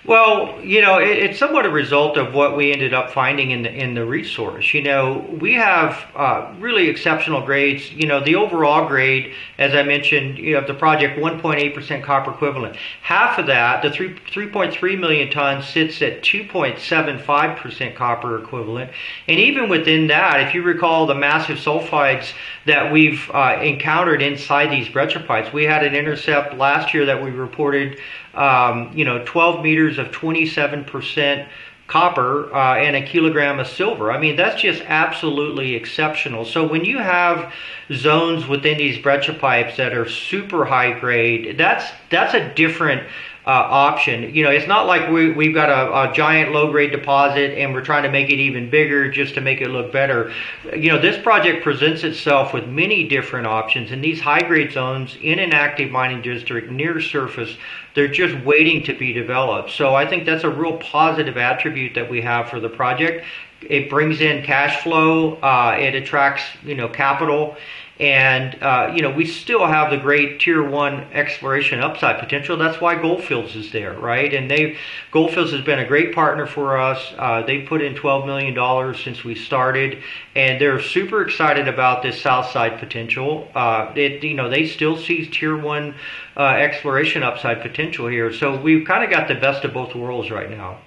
Well, 0.04 0.60
you 0.60 0.80
know, 0.80 0.98
it, 0.98 1.16
it's 1.16 1.38
somewhat 1.38 1.64
a 1.64 1.70
result 1.70 2.16
of 2.16 2.34
what 2.34 2.56
we 2.56 2.72
ended 2.72 2.92
up 2.92 3.12
finding 3.12 3.52
in 3.52 3.62
the 3.62 3.72
in 3.72 3.94
the 3.94 4.04
resource. 4.04 4.74
You 4.74 4.82
know, 4.82 5.24
we 5.40 5.54
have 5.54 6.06
uh, 6.16 6.52
really 6.58 6.88
exceptional 6.88 7.40
grades. 7.40 7.92
You 7.92 8.08
know, 8.08 8.18
the 8.18 8.34
overall 8.34 8.88
grade, 8.88 9.32
as 9.58 9.74
I 9.74 9.84
mentioned, 9.84 10.38
you 10.38 10.56
have 10.56 10.66
the 10.66 10.74
project 10.74 11.20
1.8% 11.20 12.02
copper 12.02 12.32
equivalent. 12.32 12.74
Half 13.02 13.38
of 13.38 13.46
that, 13.46 13.82
the 13.82 13.92
3 13.92 14.14
3.3 14.14 14.98
million 14.98 15.30
tons, 15.30 15.68
sits 15.68 16.02
at 16.02 16.22
2.75% 16.22 17.94
copper 17.94 18.42
equivalent. 18.42 18.90
And 19.28 19.38
even 19.38 19.68
within 19.68 20.08
that, 20.08 20.40
if 20.40 20.52
you 20.52 20.64
recall 20.64 21.06
the 21.06 21.14
massive 21.14 21.58
sulfides 21.58 22.32
that 22.66 22.92
we've 22.92 23.30
uh, 23.32 23.60
encountered 23.62 24.20
inside 24.20 24.72
these 24.72 24.88
breccia 24.88 25.20
pipes, 25.20 25.52
we 25.52 25.62
had 25.62 25.84
an 25.84 25.94
intercept 25.94 26.54
last 26.54 26.92
year 26.92 27.06
that 27.06 27.22
we 27.22 27.30
reported 27.30 28.00
um, 28.34 28.90
you 28.94 29.04
know, 29.04 29.22
12 29.24 29.62
meters 29.62 29.98
of 29.98 30.08
27% 30.08 31.46
copper 31.86 32.54
uh, 32.54 32.76
and 32.76 32.96
a 32.96 33.02
kilogram 33.02 33.60
of 33.60 33.66
silver. 33.66 34.10
I 34.10 34.18
mean, 34.18 34.36
that's 34.36 34.62
just 34.62 34.82
absolutely 34.86 35.74
exceptional. 35.74 36.44
So 36.44 36.66
when 36.66 36.84
you 36.86 36.98
have 36.98 37.52
zones 37.92 38.46
within 38.46 38.78
these 38.78 38.98
breccia 38.98 39.34
pipes 39.34 39.76
that 39.76 39.92
are 39.92 40.08
super 40.08 40.64
high 40.64 40.98
grade, 40.98 41.58
that's 41.58 41.90
that's 42.08 42.32
a 42.32 42.48
different 42.54 43.06
uh, 43.44 43.50
option. 43.50 44.32
You 44.34 44.44
know, 44.44 44.50
it's 44.50 44.68
not 44.68 44.86
like 44.86 45.10
we, 45.10 45.32
we've 45.32 45.54
got 45.54 45.68
a, 45.68 46.10
a 46.10 46.14
giant 46.14 46.52
low 46.52 46.70
grade 46.70 46.92
deposit 46.92 47.58
and 47.58 47.74
we're 47.74 47.84
trying 47.84 48.04
to 48.04 48.10
make 48.10 48.30
it 48.30 48.38
even 48.38 48.70
bigger 48.70 49.10
just 49.10 49.34
to 49.34 49.40
make 49.40 49.60
it 49.60 49.68
look 49.68 49.90
better. 49.90 50.32
You 50.72 50.92
know, 50.92 51.00
this 51.00 51.20
project 51.20 51.64
presents 51.64 52.04
itself 52.04 52.54
with 52.54 52.68
many 52.68 53.08
different 53.08 53.48
options, 53.48 53.90
and 53.90 54.02
these 54.02 54.20
high 54.20 54.42
grade 54.42 54.72
zones 54.72 55.16
in 55.20 55.40
an 55.40 55.52
active 55.52 55.90
mining 55.90 56.22
district 56.22 56.70
near 56.70 57.00
surface, 57.00 57.56
they're 57.94 58.06
just 58.06 58.44
waiting 58.44 58.84
to 58.84 58.96
be 58.96 59.12
developed. 59.12 59.70
So 59.70 59.94
I 59.94 60.06
think 60.06 60.24
that's 60.24 60.44
a 60.44 60.50
real 60.50 60.78
positive 60.78 61.36
attribute 61.36 61.94
that 61.94 62.08
we 62.08 62.20
have 62.20 62.48
for 62.48 62.60
the 62.60 62.68
project. 62.68 63.24
It 63.60 63.90
brings 63.90 64.20
in 64.20 64.44
cash 64.44 64.82
flow, 64.82 65.34
uh, 65.36 65.76
it 65.78 65.94
attracts, 65.94 66.42
you 66.64 66.74
know, 66.74 66.88
capital 66.88 67.56
and, 68.02 68.60
uh, 68.60 68.90
you 68.92 69.00
know, 69.00 69.12
we 69.12 69.24
still 69.24 69.64
have 69.64 69.92
the 69.92 69.96
great 69.96 70.40
tier 70.40 70.60
one 70.60 71.04
exploration 71.12 71.78
upside 71.78 72.18
potential. 72.18 72.56
That's 72.56 72.80
why 72.80 73.00
Gold 73.00 73.22
Fields 73.22 73.54
is 73.54 73.70
there, 73.70 73.92
right? 73.92 74.34
And 74.34 74.50
they, 74.50 74.76
Gold 75.12 75.32
Fields 75.32 75.52
has 75.52 75.60
been 75.60 75.78
a 75.78 75.86
great 75.86 76.12
partner 76.12 76.48
for 76.48 76.78
us. 76.78 77.14
Uh, 77.16 77.42
they 77.42 77.62
put 77.62 77.80
in 77.80 77.94
$12 77.94 78.26
million 78.26 78.94
since 78.96 79.22
we 79.22 79.36
started, 79.36 80.02
and 80.34 80.60
they're 80.60 80.82
super 80.82 81.22
excited 81.22 81.68
about 81.68 82.02
this 82.02 82.20
south 82.20 82.50
side 82.50 82.80
potential. 82.80 83.46
Uh, 83.54 83.92
it, 83.94 84.24
you 84.24 84.34
know, 84.34 84.50
they 84.50 84.66
still 84.66 84.96
see 84.96 85.26
tier 85.26 85.56
one 85.56 85.94
uh, 86.36 86.42
exploration 86.42 87.22
upside 87.22 87.62
potential 87.62 88.08
here. 88.08 88.32
So 88.32 88.60
we've 88.60 88.84
kind 88.84 89.04
of 89.04 89.10
got 89.10 89.28
the 89.28 89.36
best 89.36 89.64
of 89.64 89.72
both 89.72 89.94
worlds 89.94 90.28
right 90.28 90.50
now. 90.50 90.80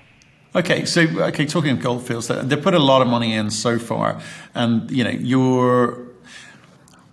Okay, 0.54 0.84
so 0.84 1.02
okay, 1.02 1.46
talking 1.46 1.72
of 1.72 1.82
Gold 1.82 2.06
Fields, 2.06 2.28
they 2.28 2.58
put 2.58 2.74
a 2.74 2.80
lot 2.80 3.02
of 3.02 3.08
money 3.08 3.36
in 3.36 3.52
so 3.52 3.78
far, 3.80 4.22
and 4.54 4.90
you 4.90 5.04
know 5.04 5.10
you're 5.10 6.15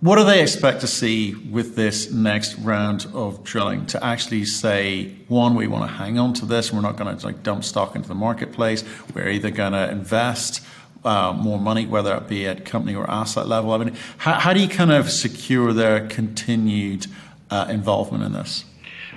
what 0.03 0.17
do 0.17 0.25
they 0.25 0.41
expect 0.41 0.81
to 0.81 0.87
see 0.87 1.33
with 1.33 1.77
this 1.77 2.11
next 2.11 2.55
round 2.55 3.07
of 3.13 3.41
drilling 3.45 3.85
to 3.85 4.03
actually 4.03 4.43
say, 4.43 5.05
one, 5.29 5.55
we 5.55 5.65
want 5.65 5.89
to 5.89 5.95
hang 5.95 6.19
on 6.19 6.33
to 6.33 6.45
this, 6.45 6.73
we're 6.73 6.81
not 6.81 6.97
going 6.97 7.17
to 7.17 7.25
like 7.25 7.41
dump 7.41 7.63
stock 7.63 7.95
into 7.95 8.09
the 8.09 8.13
marketplace, 8.13 8.83
we're 9.15 9.29
either 9.29 9.49
going 9.49 9.71
to 9.71 9.89
invest 9.89 10.61
uh, 11.05 11.31
more 11.31 11.57
money, 11.57 11.87
whether 11.87 12.13
it 12.17 12.27
be 12.27 12.45
at 12.45 12.65
company 12.65 12.93
or 12.93 13.09
asset 13.09 13.47
level? 13.47 13.71
I 13.71 13.77
mean, 13.77 13.95
how, 14.17 14.33
how 14.33 14.51
do 14.51 14.59
you 14.59 14.67
kind 14.67 14.91
of 14.91 15.09
secure 15.09 15.71
their 15.71 16.05
continued 16.09 17.07
uh, 17.49 17.67
involvement 17.69 18.25
in 18.25 18.33
this? 18.33 18.65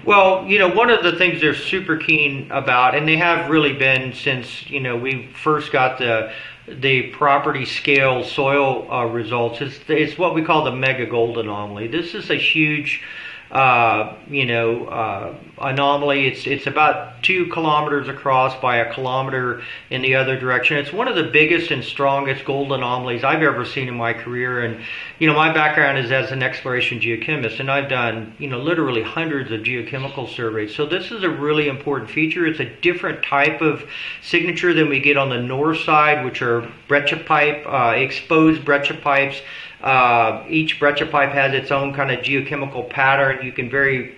Well, 0.04 0.46
you 0.46 0.60
know, 0.60 0.68
one 0.68 0.90
of 0.90 1.02
the 1.02 1.16
things 1.16 1.40
they're 1.40 1.56
super 1.56 1.96
keen 1.96 2.48
about, 2.52 2.94
and 2.94 3.08
they 3.08 3.16
have 3.16 3.50
really 3.50 3.72
been 3.72 4.12
since, 4.12 4.70
you 4.70 4.78
know, 4.78 4.96
we 4.96 5.26
first 5.42 5.72
got 5.72 5.98
the 5.98 6.32
the 6.68 7.10
property 7.10 7.64
scale 7.64 8.24
soil 8.24 8.90
uh, 8.90 9.04
results 9.04 9.60
is, 9.60 9.78
is 9.88 10.18
what 10.18 10.34
we 10.34 10.42
call 10.42 10.64
the 10.64 10.72
mega 10.72 11.06
gold 11.06 11.38
anomaly. 11.38 11.88
This 11.88 12.14
is 12.14 12.30
a 12.30 12.36
huge 12.36 13.02
uh, 13.50 14.16
you 14.28 14.44
know, 14.44 14.86
uh, 14.86 15.34
anomaly. 15.58 16.26
It's 16.26 16.46
it's 16.46 16.66
about 16.66 17.22
two 17.22 17.46
kilometers 17.46 18.08
across 18.08 18.60
by 18.60 18.78
a 18.78 18.92
kilometer 18.92 19.62
in 19.88 20.02
the 20.02 20.16
other 20.16 20.38
direction. 20.38 20.76
It's 20.78 20.92
one 20.92 21.06
of 21.06 21.14
the 21.14 21.24
biggest 21.24 21.70
and 21.70 21.84
strongest 21.84 22.44
gold 22.44 22.72
anomalies 22.72 23.22
I've 23.22 23.42
ever 23.42 23.64
seen 23.64 23.88
in 23.88 23.94
my 23.94 24.12
career. 24.12 24.64
And 24.64 24.82
you 25.18 25.28
know, 25.28 25.34
my 25.34 25.52
background 25.52 25.98
is 25.98 26.10
as 26.10 26.32
an 26.32 26.42
exploration 26.42 26.98
geochemist, 26.98 27.60
and 27.60 27.70
I've 27.70 27.88
done 27.88 28.34
you 28.38 28.48
know 28.48 28.58
literally 28.58 29.02
hundreds 29.02 29.52
of 29.52 29.60
geochemical 29.60 30.28
surveys. 30.28 30.74
So 30.74 30.84
this 30.84 31.12
is 31.12 31.22
a 31.22 31.30
really 31.30 31.68
important 31.68 32.10
feature. 32.10 32.46
It's 32.46 32.60
a 32.60 32.74
different 32.80 33.24
type 33.24 33.60
of 33.60 33.84
signature 34.22 34.74
than 34.74 34.88
we 34.88 35.00
get 35.00 35.16
on 35.16 35.28
the 35.28 35.40
north 35.40 35.78
side, 35.80 36.24
which 36.24 36.42
are 36.42 36.68
breccia 36.88 37.16
pipe, 37.16 37.64
uh, 37.66 37.94
exposed 37.96 38.64
breccia 38.64 38.94
pipes. 38.94 39.40
Uh, 39.86 40.44
each 40.48 40.80
breccia 40.80 41.06
pipe 41.06 41.30
has 41.30 41.54
its 41.54 41.70
own 41.70 41.94
kind 41.94 42.10
of 42.10 42.18
geochemical 42.18 42.90
pattern. 42.90 43.38
You 43.46 43.52
can 43.52 43.70
very 43.70 44.16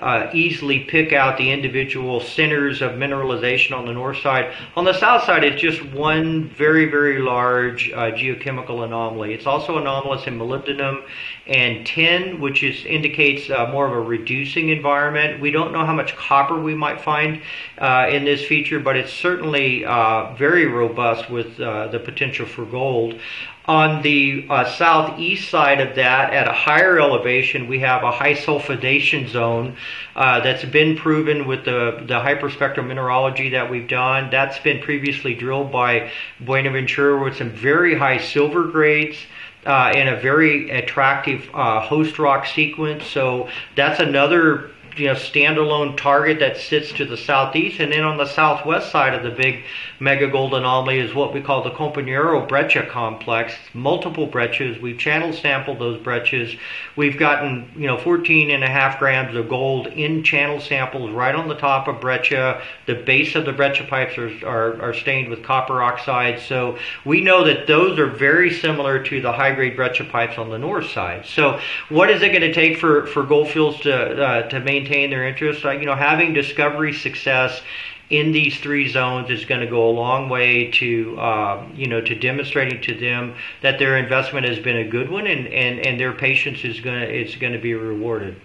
uh, 0.00 0.16
uh, 0.16 0.30
easily 0.32 0.80
pick 0.80 1.12
out 1.12 1.36
the 1.36 1.50
individual 1.50 2.20
centers 2.20 2.80
of 2.80 2.92
mineralization 2.92 3.76
on 3.76 3.86
the 3.86 3.92
north 3.92 4.18
side. 4.18 4.52
On 4.74 4.84
the 4.84 4.92
south 4.92 5.24
side, 5.24 5.44
it's 5.44 5.60
just 5.60 5.84
one 5.92 6.48
very, 6.50 6.86
very 6.86 7.18
large 7.18 7.90
uh, 7.92 8.12
geochemical 8.12 8.84
anomaly. 8.84 9.34
It's 9.34 9.46
also 9.46 9.78
anomalous 9.78 10.26
in 10.26 10.38
molybdenum 10.38 11.04
and 11.46 11.86
tin, 11.86 12.40
which 12.40 12.62
is, 12.62 12.84
indicates 12.86 13.50
uh, 13.50 13.68
more 13.70 13.86
of 13.86 13.92
a 13.92 14.00
reducing 14.00 14.70
environment. 14.70 15.40
We 15.40 15.50
don't 15.50 15.72
know 15.72 15.84
how 15.84 15.94
much 15.94 16.16
copper 16.16 16.60
we 16.60 16.74
might 16.74 17.00
find 17.00 17.42
uh, 17.78 18.06
in 18.10 18.24
this 18.24 18.44
feature, 18.44 18.80
but 18.80 18.96
it's 18.96 19.12
certainly 19.12 19.84
uh, 19.84 20.34
very 20.34 20.66
robust 20.66 21.30
with 21.30 21.60
uh, 21.60 21.88
the 21.88 21.98
potential 21.98 22.46
for 22.46 22.64
gold. 22.64 23.20
On 23.68 24.00
the 24.02 24.46
southeast 24.76 25.50
side 25.50 25.80
of 25.80 25.96
that, 25.96 26.32
at 26.32 26.46
a 26.46 26.52
higher 26.52 27.00
elevation, 27.00 27.66
we 27.66 27.80
have 27.80 28.04
a 28.04 28.12
high 28.12 28.34
sulfidation 28.34 29.28
zone 29.28 29.76
uh, 30.14 30.40
that's 30.40 30.64
been 30.64 30.96
proven 30.96 31.46
with 31.46 31.64
the, 31.64 32.02
the 32.06 32.14
hyperspectral 32.14 32.86
mineralogy 32.86 33.50
that 33.50 33.70
we've 33.70 33.88
done. 33.88 34.30
That's 34.30 34.58
been 34.58 34.80
previously 34.80 35.34
drilled 35.34 35.70
by 35.70 36.10
Buenaventura 36.40 37.22
with 37.22 37.36
some 37.36 37.50
very 37.50 37.98
high 37.98 38.18
silver 38.18 38.64
grades. 38.64 39.18
Uh, 39.64 39.92
in 39.96 40.06
a 40.06 40.14
very 40.14 40.70
attractive 40.70 41.50
uh, 41.52 41.80
host 41.80 42.20
rock 42.20 42.46
sequence. 42.46 43.04
So 43.04 43.48
that's 43.74 43.98
another 43.98 44.70
you 44.96 45.06
know 45.06 45.14
standalone 45.14 45.96
target 45.96 46.38
that 46.40 46.56
sits 46.56 46.92
to 46.92 47.04
the 47.04 47.16
southeast, 47.16 47.80
and 47.80 47.92
then 47.92 48.02
on 48.02 48.16
the 48.16 48.26
southwest 48.26 48.90
side 48.90 49.14
of 49.14 49.22
the 49.22 49.30
big 49.30 49.64
mega 50.00 50.28
gold 50.28 50.54
anomaly 50.54 50.98
is 50.98 51.14
what 51.14 51.32
we 51.32 51.40
call 51.40 51.62
the 51.62 51.70
Compañero 51.70 52.46
breccia 52.46 52.86
complex. 52.86 53.54
Multiple 53.74 54.26
breccias. 54.26 54.80
We've 54.80 54.98
channel 54.98 55.32
sampled 55.32 55.78
those 55.78 56.00
breccias. 56.02 56.56
We've 56.96 57.18
gotten 57.18 57.70
you 57.76 57.86
know 57.86 57.98
14 57.98 58.50
and 58.50 58.64
a 58.64 58.68
half 58.68 58.98
grams 58.98 59.36
of 59.36 59.48
gold 59.48 59.88
in 59.88 60.22
channel 60.22 60.60
samples 60.60 61.10
right 61.10 61.34
on 61.34 61.48
the 61.48 61.54
top 61.54 61.88
of 61.88 62.00
breccia. 62.00 62.62
The 62.86 62.94
base 62.94 63.34
of 63.34 63.44
the 63.44 63.52
breccia 63.52 63.84
pipes 63.84 64.18
are, 64.18 64.30
are, 64.46 64.80
are 64.80 64.94
stained 64.94 65.28
with 65.28 65.42
copper 65.42 65.82
oxide, 65.82 66.40
so 66.40 66.78
we 67.04 67.20
know 67.20 67.44
that 67.44 67.66
those 67.66 67.98
are 67.98 68.06
very 68.06 68.52
similar 68.52 69.02
to 69.04 69.20
the 69.20 69.32
high 69.32 69.54
grade 69.54 69.76
breccia 69.76 70.04
pipes 70.04 70.38
on 70.38 70.50
the 70.50 70.58
north 70.58 70.90
side. 70.90 71.26
So 71.26 71.60
what 71.88 72.10
is 72.10 72.22
it 72.22 72.28
going 72.28 72.40
to 72.40 72.52
take 72.52 72.78
for 72.78 73.06
for 73.06 73.22
Gold 73.22 73.48
Fields 73.50 73.80
to 73.80 74.22
uh, 74.22 74.48
to 74.48 74.60
maintain 74.60 74.85
maintain 74.86 75.10
their 75.10 75.26
interest. 75.26 75.64
Uh, 75.64 75.70
you 75.70 75.86
know, 75.86 75.94
having 75.94 76.32
discovery 76.32 76.92
success 76.92 77.60
in 78.08 78.30
these 78.30 78.58
three 78.60 78.88
zones 78.88 79.30
is 79.30 79.44
going 79.44 79.60
to 79.60 79.66
go 79.66 79.88
a 79.88 79.90
long 79.90 80.28
way 80.28 80.70
to 80.70 81.18
um, 81.20 81.72
you 81.74 81.88
know 81.88 82.00
to 82.00 82.14
demonstrating 82.14 82.80
to 82.82 82.94
them 82.94 83.34
that 83.62 83.78
their 83.78 83.96
investment 83.96 84.46
has 84.46 84.58
been 84.58 84.76
a 84.76 84.88
good 84.88 85.10
one 85.10 85.26
and, 85.26 85.48
and, 85.48 85.80
and 85.80 85.98
their 85.98 86.12
patience 86.12 86.64
is 86.64 86.80
going 86.80 87.00
to 87.00 87.08
it's 87.08 87.36
going 87.36 87.52
to 87.52 87.58
be 87.58 87.74
rewarded. 87.74 88.40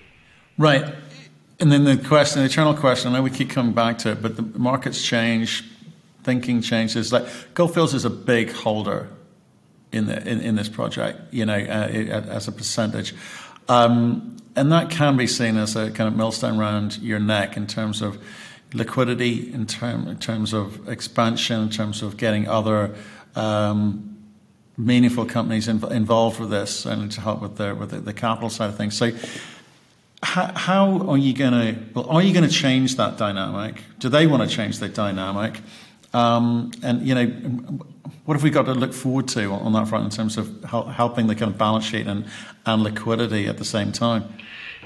Right. 0.58 0.94
And 1.60 1.72
then 1.72 1.84
the 1.84 1.96
question, 1.96 2.42
the 2.42 2.48
eternal 2.48 2.74
question, 2.74 3.12
I 3.12 3.18
know 3.18 3.22
we 3.22 3.30
keep 3.30 3.52
coming 3.52 3.74
back 3.74 4.00
to 4.00 4.12
it, 4.12 4.22
but 4.22 4.36
the 4.36 4.42
markets 4.42 5.04
change, 5.04 5.64
thinking 6.24 6.62
changes. 6.62 7.14
Like 7.14 7.28
Gold 7.54 7.76
Fields 7.76 7.94
is 7.94 8.04
a 8.04 8.10
big 8.10 8.52
holder 8.52 9.10
in 9.92 10.08
the 10.08 10.28
in, 10.28 10.42
in 10.42 10.56
this 10.56 10.70
project, 10.70 11.20
you 11.32 11.46
know, 11.46 11.54
uh, 11.54 12.26
as 12.30 12.48
a 12.48 12.52
percentage. 12.52 13.14
Um, 13.72 14.36
and 14.58 14.70
that 14.74 14.90
can 14.90 15.16
be 15.16 15.28
seen 15.28 15.56
as 15.56 15.78
a 15.78 15.92
kind 15.92 16.10
of 16.10 16.16
millstone 16.18 16.60
around 16.60 16.98
your 16.98 17.20
neck 17.20 17.56
in 17.56 17.68
terms 17.68 18.02
of 18.02 18.22
liquidity, 18.74 19.54
in, 19.54 19.66
term, 19.66 20.10
in 20.10 20.18
terms 20.18 20.54
of 20.54 20.90
expansion, 20.90 21.62
in 21.62 21.70
terms 21.70 22.02
of 22.02 22.18
getting 22.18 22.50
other 22.50 22.94
um, 23.34 24.18
meaningful 24.78 25.26
companies 25.26 25.70
involved 25.70 26.42
with 26.42 26.50
this 26.50 26.86
and 26.86 27.10
to 27.14 27.22
help 27.22 27.42
with 27.42 27.56
the 27.56 27.74
with 27.74 27.92
the, 27.92 28.02
the 28.02 28.14
capital 28.14 28.50
side 28.50 28.70
of 28.70 28.78
things. 28.78 28.96
So. 28.98 29.12
How, 30.24 30.52
how 30.56 31.10
are 31.10 31.18
you 31.18 31.34
going 31.34 31.54
to? 31.54 31.82
Well, 31.96 32.08
are 32.08 32.22
you 32.22 32.32
going 32.32 32.48
to 32.48 32.56
change 32.56 32.96
that 32.98 33.18
dynamic? 33.18 33.82
Do 33.98 34.08
they 34.08 34.28
want 34.28 34.48
to 34.48 34.56
change 34.56 34.78
that 34.78 34.94
dynamic? 34.94 35.60
Um, 36.14 36.70
and 36.84 37.02
you 37.02 37.16
know, 37.16 37.80
what 38.26 38.36
have 38.36 38.44
we 38.44 38.50
got 38.50 38.66
to 38.66 38.74
look 38.74 38.94
forward 38.94 39.28
to 39.30 39.52
on 39.52 39.74
that 39.74 39.88
front 39.88 40.06
in 40.06 40.10
terms 40.10 40.38
of 40.38 40.64
helping 40.64 41.28
the 41.28 41.36
kind 41.36 41.52
of 41.52 41.58
balance 41.58 41.86
sheet 41.86 42.08
and, 42.08 42.26
and 42.66 42.84
liquidity 42.84 43.48
at 43.48 43.58
the 43.58 43.66
same 43.66 43.92
time? 43.92 44.24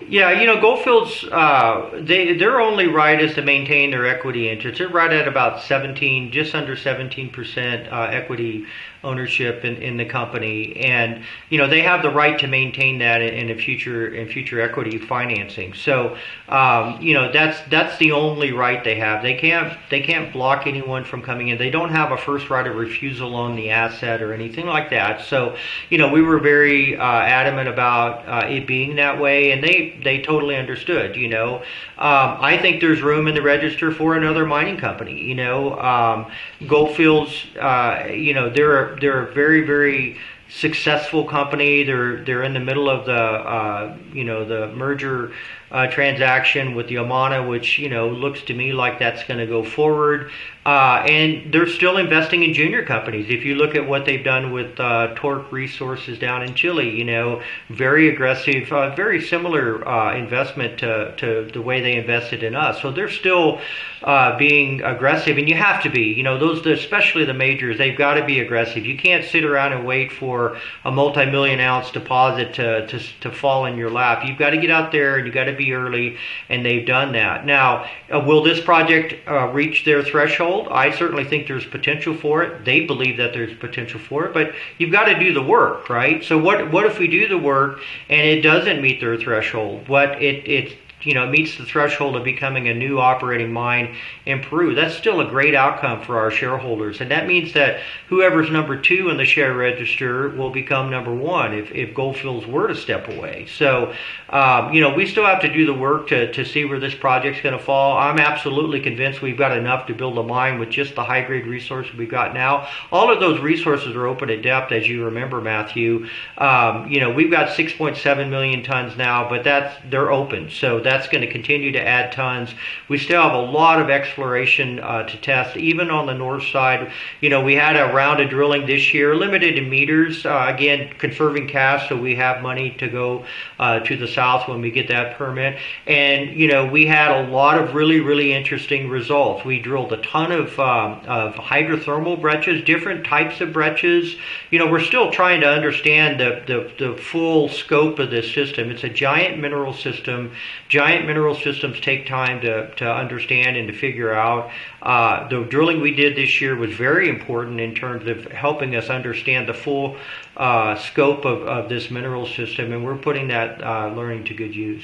Yeah, 0.01 0.41
you 0.41 0.45
know, 0.45 0.59
Gold 0.59 0.83
Fields, 0.83 1.23
uh, 1.31 2.01
they 2.01 2.37
their 2.37 2.59
only 2.59 2.87
right 2.87 3.19
is 3.19 3.33
to 3.35 3.41
maintain 3.41 3.91
their 3.91 4.05
equity 4.05 4.49
interest. 4.49 4.77
They're 4.77 4.89
right 4.89 5.11
at 5.11 5.25
about 5.27 5.61
seventeen, 5.61 6.31
just 6.31 6.53
under 6.53 6.75
seventeen 6.75 7.29
percent 7.29 7.87
uh, 7.91 8.09
equity 8.11 8.65
ownership 9.05 9.63
in, 9.63 9.77
in 9.77 9.97
the 9.97 10.03
company, 10.03 10.75
and 10.77 11.23
you 11.49 11.57
know 11.57 11.67
they 11.69 11.81
have 11.81 12.01
the 12.01 12.09
right 12.09 12.37
to 12.39 12.47
maintain 12.47 12.97
that 12.99 13.21
in, 13.21 13.49
in 13.49 13.57
future 13.57 14.07
in 14.07 14.27
future 14.27 14.59
equity 14.59 14.97
financing. 14.97 15.73
So 15.73 16.17
um, 16.49 17.01
you 17.01 17.13
know 17.13 17.31
that's 17.31 17.57
that's 17.69 17.97
the 17.97 18.11
only 18.11 18.51
right 18.51 18.83
they 18.83 18.95
have. 18.95 19.23
They 19.23 19.35
can't 19.35 19.77
they 19.89 20.01
can't 20.01 20.33
block 20.33 20.67
anyone 20.67 21.05
from 21.05 21.21
coming 21.21 21.49
in. 21.49 21.57
They 21.57 21.69
don't 21.69 21.91
have 21.91 22.11
a 22.11 22.17
first 22.17 22.49
right 22.49 22.67
of 22.67 22.75
refusal 22.75 23.33
on 23.35 23.55
the 23.55 23.69
asset 23.69 24.21
or 24.21 24.33
anything 24.33 24.65
like 24.65 24.89
that. 24.89 25.21
So 25.21 25.55
you 25.89 25.97
know 25.97 26.11
we 26.11 26.21
were 26.21 26.39
very 26.39 26.97
uh, 26.97 27.03
adamant 27.03 27.69
about 27.69 28.27
uh, 28.27 28.47
it 28.47 28.67
being 28.67 28.97
that 28.97 29.21
way, 29.21 29.51
and 29.51 29.63
they 29.63 29.84
they 30.03 30.21
totally 30.21 30.55
understood. 30.55 31.15
You 31.15 31.29
know 31.29 31.55
um, 31.97 32.37
I 32.41 32.57
think 32.61 32.81
there's 32.81 33.01
room 33.01 33.27
in 33.27 33.35
the 33.35 33.41
register 33.41 33.91
for 33.91 34.15
another 34.15 34.45
mining 34.45 34.77
company. 34.77 35.21
You 35.21 35.35
know 35.35 35.79
um, 35.79 36.31
Gold 36.67 36.95
Fields. 36.95 37.45
Uh, 37.59 38.07
you 38.11 38.33
know 38.33 38.49
they're 38.49 38.97
they're 38.99 39.27
a 39.27 39.33
very 39.33 39.65
very 39.65 40.17
successful 40.49 41.25
company. 41.25 41.83
They're 41.83 42.23
they're 42.23 42.43
in 42.43 42.53
the 42.53 42.59
middle 42.59 42.89
of 42.89 43.05
the 43.05 43.13
uh, 43.13 43.97
you 44.13 44.23
know 44.23 44.45
the 44.45 44.67
merger 44.75 45.33
uh, 45.71 45.87
transaction 45.87 46.75
with 46.75 46.87
the 46.87 46.95
Yamana, 46.95 47.47
which 47.47 47.79
you 47.79 47.89
know 47.89 48.09
looks 48.09 48.41
to 48.43 48.53
me 48.53 48.73
like 48.73 48.99
that's 48.99 49.23
going 49.23 49.39
to 49.39 49.47
go 49.47 49.63
forward. 49.63 50.31
Uh, 50.65 51.05
and 51.07 51.53
they're 51.53 51.67
still 51.67 51.97
investing 51.97 52.41
in 52.41 52.51
junior 52.51 52.83
companies. 52.83 53.27
If 53.29 53.45
you 53.45 53.53
look 53.53 53.75
at 53.75 53.87
what 53.87 54.05
they've 54.05 54.23
done 54.23 54.51
with 54.51 54.79
uh, 54.79 55.13
Torq 55.13 55.51
Resources 55.51 56.17
down 56.17 56.41
in 56.41 56.55
Chile, 56.55 56.89
you 56.89 57.03
know, 57.03 57.43
very 57.69 58.09
aggressive, 58.09 58.71
uh, 58.73 58.95
very 58.95 59.21
similar 59.21 59.87
uh, 59.87 60.17
investment 60.17 60.79
to, 60.79 61.15
to 61.17 61.51
the 61.53 61.61
way 61.61 61.81
they 61.81 61.95
invested 61.95 62.41
in 62.41 62.55
us. 62.55 62.81
So 62.81 62.91
they're 62.91 63.11
still 63.11 63.61
uh, 64.01 64.39
being 64.39 64.81
aggressive, 64.81 65.37
and 65.37 65.47
you 65.47 65.53
have 65.53 65.83
to 65.83 65.89
be. 65.89 66.13
You 66.13 66.23
know, 66.23 66.39
those 66.39 66.65
especially 66.65 67.25
the 67.25 67.35
majors, 67.35 67.77
they've 67.77 67.97
got 67.97 68.15
to 68.15 68.25
be 68.25 68.39
aggressive. 68.39 68.87
You 68.87 68.97
can't 68.97 69.23
sit 69.23 69.45
around 69.45 69.73
and 69.73 69.85
wait 69.85 70.11
for 70.11 70.57
a 70.83 70.91
multi-million 70.91 71.59
ounce 71.59 71.91
deposit 71.91 72.55
to, 72.55 72.87
to, 72.87 72.99
to 73.21 73.31
fall 73.31 73.65
in 73.65 73.77
your 73.77 73.91
lap. 73.91 74.23
You've 74.25 74.39
got 74.39 74.49
to 74.49 74.57
get 74.57 74.71
out 74.71 74.91
there 74.91 75.17
and 75.17 75.27
you've 75.27 75.35
got 75.35 75.43
to 75.43 75.55
be 75.55 75.64
early, 75.73 76.17
and 76.49 76.65
they've 76.65 76.85
done 76.85 77.13
that. 77.13 77.45
Now, 77.45 77.89
uh, 78.13 78.19
will 78.19 78.43
this 78.43 78.61
project 78.61 79.15
reach 79.53 79.85
their 79.85 80.03
threshold? 80.03 80.67
I 80.71 80.91
certainly 80.91 81.23
think 81.23 81.47
there's 81.47 81.65
potential 81.65 82.15
for 82.15 82.43
it. 82.43 82.65
They 82.65 82.85
believe 82.85 83.17
that 83.17 83.33
there's 83.33 83.57
potential 83.57 83.99
for 83.99 84.25
it, 84.25 84.33
but 84.33 84.53
you've 84.77 84.91
got 84.91 85.05
to 85.05 85.19
do 85.19 85.33
the 85.33 85.43
work, 85.43 85.89
right? 85.89 86.23
So 86.23 86.37
what 86.37 86.71
what 86.71 86.85
if 86.85 86.99
we 86.99 87.07
do 87.07 87.27
the 87.27 87.37
work 87.37 87.79
and 88.09 88.21
it 88.21 88.41
doesn't 88.41 88.81
meet 88.81 88.99
their 88.99 89.17
threshold? 89.17 89.87
What 89.87 90.21
it 90.21 90.47
it 90.47 90.77
you 91.05 91.13
know 91.13 91.27
meets 91.27 91.57
the 91.57 91.65
threshold 91.65 92.15
of 92.15 92.23
becoming 92.23 92.67
a 92.67 92.73
new 92.73 92.99
operating 92.99 93.53
mine 93.53 93.95
in 94.25 94.41
Peru, 94.41 94.73
that's 94.73 94.95
still 94.95 95.21
a 95.21 95.25
great 95.25 95.53
outcome 95.53 96.01
for 96.01 96.17
our 96.17 96.31
shareholders. 96.31 96.99
And 96.99 97.11
that 97.11 97.27
means 97.27 97.53
that 97.53 97.79
whoever's 98.07 98.49
number 98.49 98.79
two 98.79 99.09
in 99.09 99.17
the 99.17 99.25
share 99.25 99.53
register 99.53 100.29
will 100.29 100.49
become 100.49 100.89
number 100.89 101.13
one 101.13 101.53
if, 101.53 101.71
if 101.71 101.93
Gold 101.93 102.17
Fields 102.17 102.47
were 102.47 102.67
to 102.67 102.75
step 102.75 103.07
away. 103.07 103.45
So, 103.45 103.93
um, 104.29 104.73
you 104.73 104.81
know, 104.81 104.93
we 104.93 105.05
still 105.05 105.25
have 105.25 105.41
to 105.41 105.53
do 105.53 105.65
the 105.65 105.73
work 105.73 106.07
to, 106.07 106.31
to 106.33 106.43
see 106.43 106.65
where 106.65 106.79
this 106.79 106.95
project's 106.95 107.41
going 107.41 107.57
to 107.57 107.63
fall. 107.63 107.97
I'm 107.97 108.17
absolutely 108.17 108.81
convinced 108.81 109.21
we've 109.21 109.37
got 109.37 109.55
enough 109.55 109.85
to 109.87 109.93
build 109.93 110.17
a 110.17 110.23
mine 110.23 110.59
with 110.59 110.69
just 110.69 110.95
the 110.95 111.03
high 111.03 111.21
grade 111.21 111.45
resources 111.45 111.95
we've 111.95 112.09
got 112.09 112.33
now. 112.33 112.67
All 112.91 113.11
of 113.11 113.19
those 113.19 113.39
resources 113.39 113.95
are 113.95 114.07
open 114.07 114.29
at 114.29 114.41
depth, 114.41 114.71
as 114.71 114.87
you 114.87 115.05
remember, 115.05 115.41
Matthew. 115.41 116.07
Um, 116.37 116.89
you 116.89 116.99
know, 116.99 117.11
we've 117.11 117.29
got 117.29 117.49
6.7 117.49 118.29
million 118.29 118.63
tons 118.63 118.97
now, 118.97 119.29
but 119.29 119.43
that's 119.43 119.75
they're 119.89 120.11
open. 120.11 120.49
So 120.49 120.79
that's 120.79 120.94
going 121.03 121.21
to 121.21 121.31
continue 121.31 121.71
to 121.71 121.81
add 121.81 122.11
tons. 122.11 122.53
We 122.89 122.97
still 122.97 123.21
have 123.21 123.33
a 123.33 123.51
lot 123.51 123.81
of 123.81 123.89
exploration 123.89 124.79
uh, 124.79 125.03
to 125.03 125.17
test, 125.17 125.57
even 125.57 125.91
on 125.91 126.05
the 126.05 126.13
north 126.13 126.43
side. 126.47 126.91
You 127.21 127.29
know, 127.29 127.43
we 127.43 127.55
had 127.55 127.75
a 127.75 127.93
round 127.93 128.21
of 128.21 128.29
drilling 128.29 128.65
this 128.65 128.93
year, 128.93 129.15
limited 129.15 129.57
in 129.57 129.69
meters. 129.69 130.25
Uh, 130.25 130.45
again, 130.47 130.93
conserving 130.97 131.47
cash, 131.47 131.89
so 131.89 131.95
we 131.95 132.15
have 132.15 132.41
money 132.41 132.71
to 132.79 132.87
go 132.87 133.25
uh, 133.59 133.79
to 133.79 133.97
the 133.97 134.07
south 134.07 134.47
when 134.47 134.61
we 134.61 134.71
get 134.71 134.87
that 134.87 135.17
permit. 135.17 135.57
And 135.87 136.39
you 136.39 136.47
know, 136.47 136.65
we 136.65 136.85
had 136.85 137.11
a 137.11 137.29
lot 137.29 137.57
of 137.57 137.75
really, 137.75 137.99
really 137.99 138.33
interesting 138.33 138.89
results. 138.89 139.45
We 139.45 139.59
drilled 139.59 139.93
a 139.93 140.01
ton 140.01 140.31
of 140.31 140.59
um, 140.59 141.01
of 141.05 141.33
hydrothermal 141.35 142.21
breccias, 142.21 142.63
different 142.63 143.05
types 143.05 143.41
of 143.41 143.53
breccias. 143.53 144.15
You 144.51 144.59
know, 144.59 144.71
we're 144.71 144.79
still 144.79 145.11
trying 145.11 145.41
to 145.41 145.47
understand 145.47 146.19
the 146.19 146.43
the, 146.47 146.71
the 146.85 146.97
full 146.97 147.49
scope 147.49 147.99
of 147.99 148.09
this 148.09 148.33
system. 148.33 148.69
It's 148.71 148.83
a 148.83 148.89
giant 148.89 149.39
mineral 149.39 149.73
system. 149.73 150.31
Giant 150.67 150.84
mineral 151.05 151.35
systems 151.35 151.79
take 151.79 152.07
time 152.07 152.41
to 152.41 152.73
to 152.75 152.85
understand 152.85 153.57
and 153.57 153.67
to 153.67 153.73
figure 153.73 154.13
out. 154.13 154.51
Uh, 154.81 155.27
the 155.29 155.43
drilling 155.45 155.81
we 155.81 155.93
did 155.93 156.15
this 156.15 156.39
year 156.41 156.55
was 156.55 156.71
very 156.73 157.09
important 157.09 157.59
in 157.59 157.73
terms 157.73 158.07
of 158.07 158.25
helping 158.31 158.75
us 158.75 158.89
understand 158.89 159.47
the 159.47 159.53
full 159.53 159.97
uh, 160.37 160.75
scope 160.75 161.25
of, 161.25 161.41
of 161.43 161.69
this 161.69 161.89
mineral 161.89 162.27
system, 162.27 162.71
and 162.71 162.85
we're 162.85 162.97
putting 162.97 163.27
that 163.29 163.63
uh, 163.63 163.87
learning 163.95 164.23
to 164.25 164.33
good 164.33 164.55
use. 164.55 164.83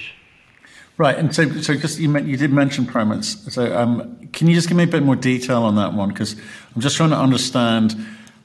Right, 0.98 1.18
and 1.18 1.34
so 1.34 1.50
so 1.62 1.76
just 1.76 2.00
you, 2.00 2.16
you 2.20 2.38
did 2.38 2.52
mention 2.52 2.86
permits. 2.86 3.54
So 3.54 3.76
um, 3.76 4.28
can 4.34 4.48
you 4.48 4.56
just 4.56 4.68
give 4.68 4.78
me 4.78 4.84
a 4.84 4.88
bit 4.88 5.04
more 5.04 5.16
detail 5.16 5.64
on 5.64 5.76
that 5.76 5.94
one? 5.94 6.10
Because 6.10 6.36
I'm 6.76 6.82
just 6.82 6.96
trying 6.96 7.10
to 7.12 7.18
understand 7.18 7.96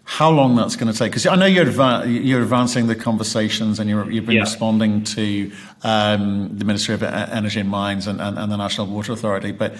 how 0.08 0.30
long 0.30 0.54
that's 0.54 0.76
going 0.76 0.90
to 0.90 0.96
take. 0.96 1.10
Because 1.10 1.26
I 1.26 1.34
know 1.34 1.46
you're, 1.46 1.66
you're 2.06 2.40
advancing 2.40 2.86
the 2.86 2.94
conversations 2.94 3.80
and 3.80 3.90
you 3.90 3.98
have 3.98 4.08
been 4.08 4.36
yeah. 4.36 4.40
responding 4.42 5.02
to 5.02 5.52
um, 5.82 6.56
the 6.56 6.64
Ministry 6.64 6.94
of 6.94 7.02
Energy 7.02 7.58
and 7.58 7.68
Mines 7.68 8.06
and, 8.06 8.20
and, 8.20 8.38
and 8.38 8.50
the 8.50 8.56
National 8.56 8.86
Water 8.86 9.12
Authority, 9.12 9.50
but 9.50 9.75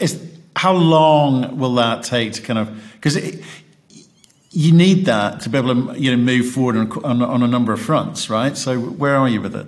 is, 0.00 0.20
how 0.56 0.72
long 0.72 1.56
will 1.56 1.74
that 1.76 2.02
take 2.02 2.32
to 2.32 2.42
kind 2.42 2.58
of 2.58 2.92
because 2.94 3.16
you 4.50 4.72
need 4.72 5.06
that 5.06 5.40
to 5.42 5.48
be 5.48 5.58
able 5.58 5.92
to 5.92 6.00
you 6.00 6.10
know 6.10 6.16
move 6.16 6.50
forward 6.50 6.76
on, 6.76 7.04
on, 7.04 7.22
on, 7.22 7.42
a 7.44 7.48
number 7.48 7.72
of 7.72 7.80
fronts, 7.80 8.28
right? 8.28 8.56
So 8.56 8.78
where 8.78 9.16
are 9.16 9.28
you 9.28 9.40
with 9.40 9.54
it? 9.54 9.66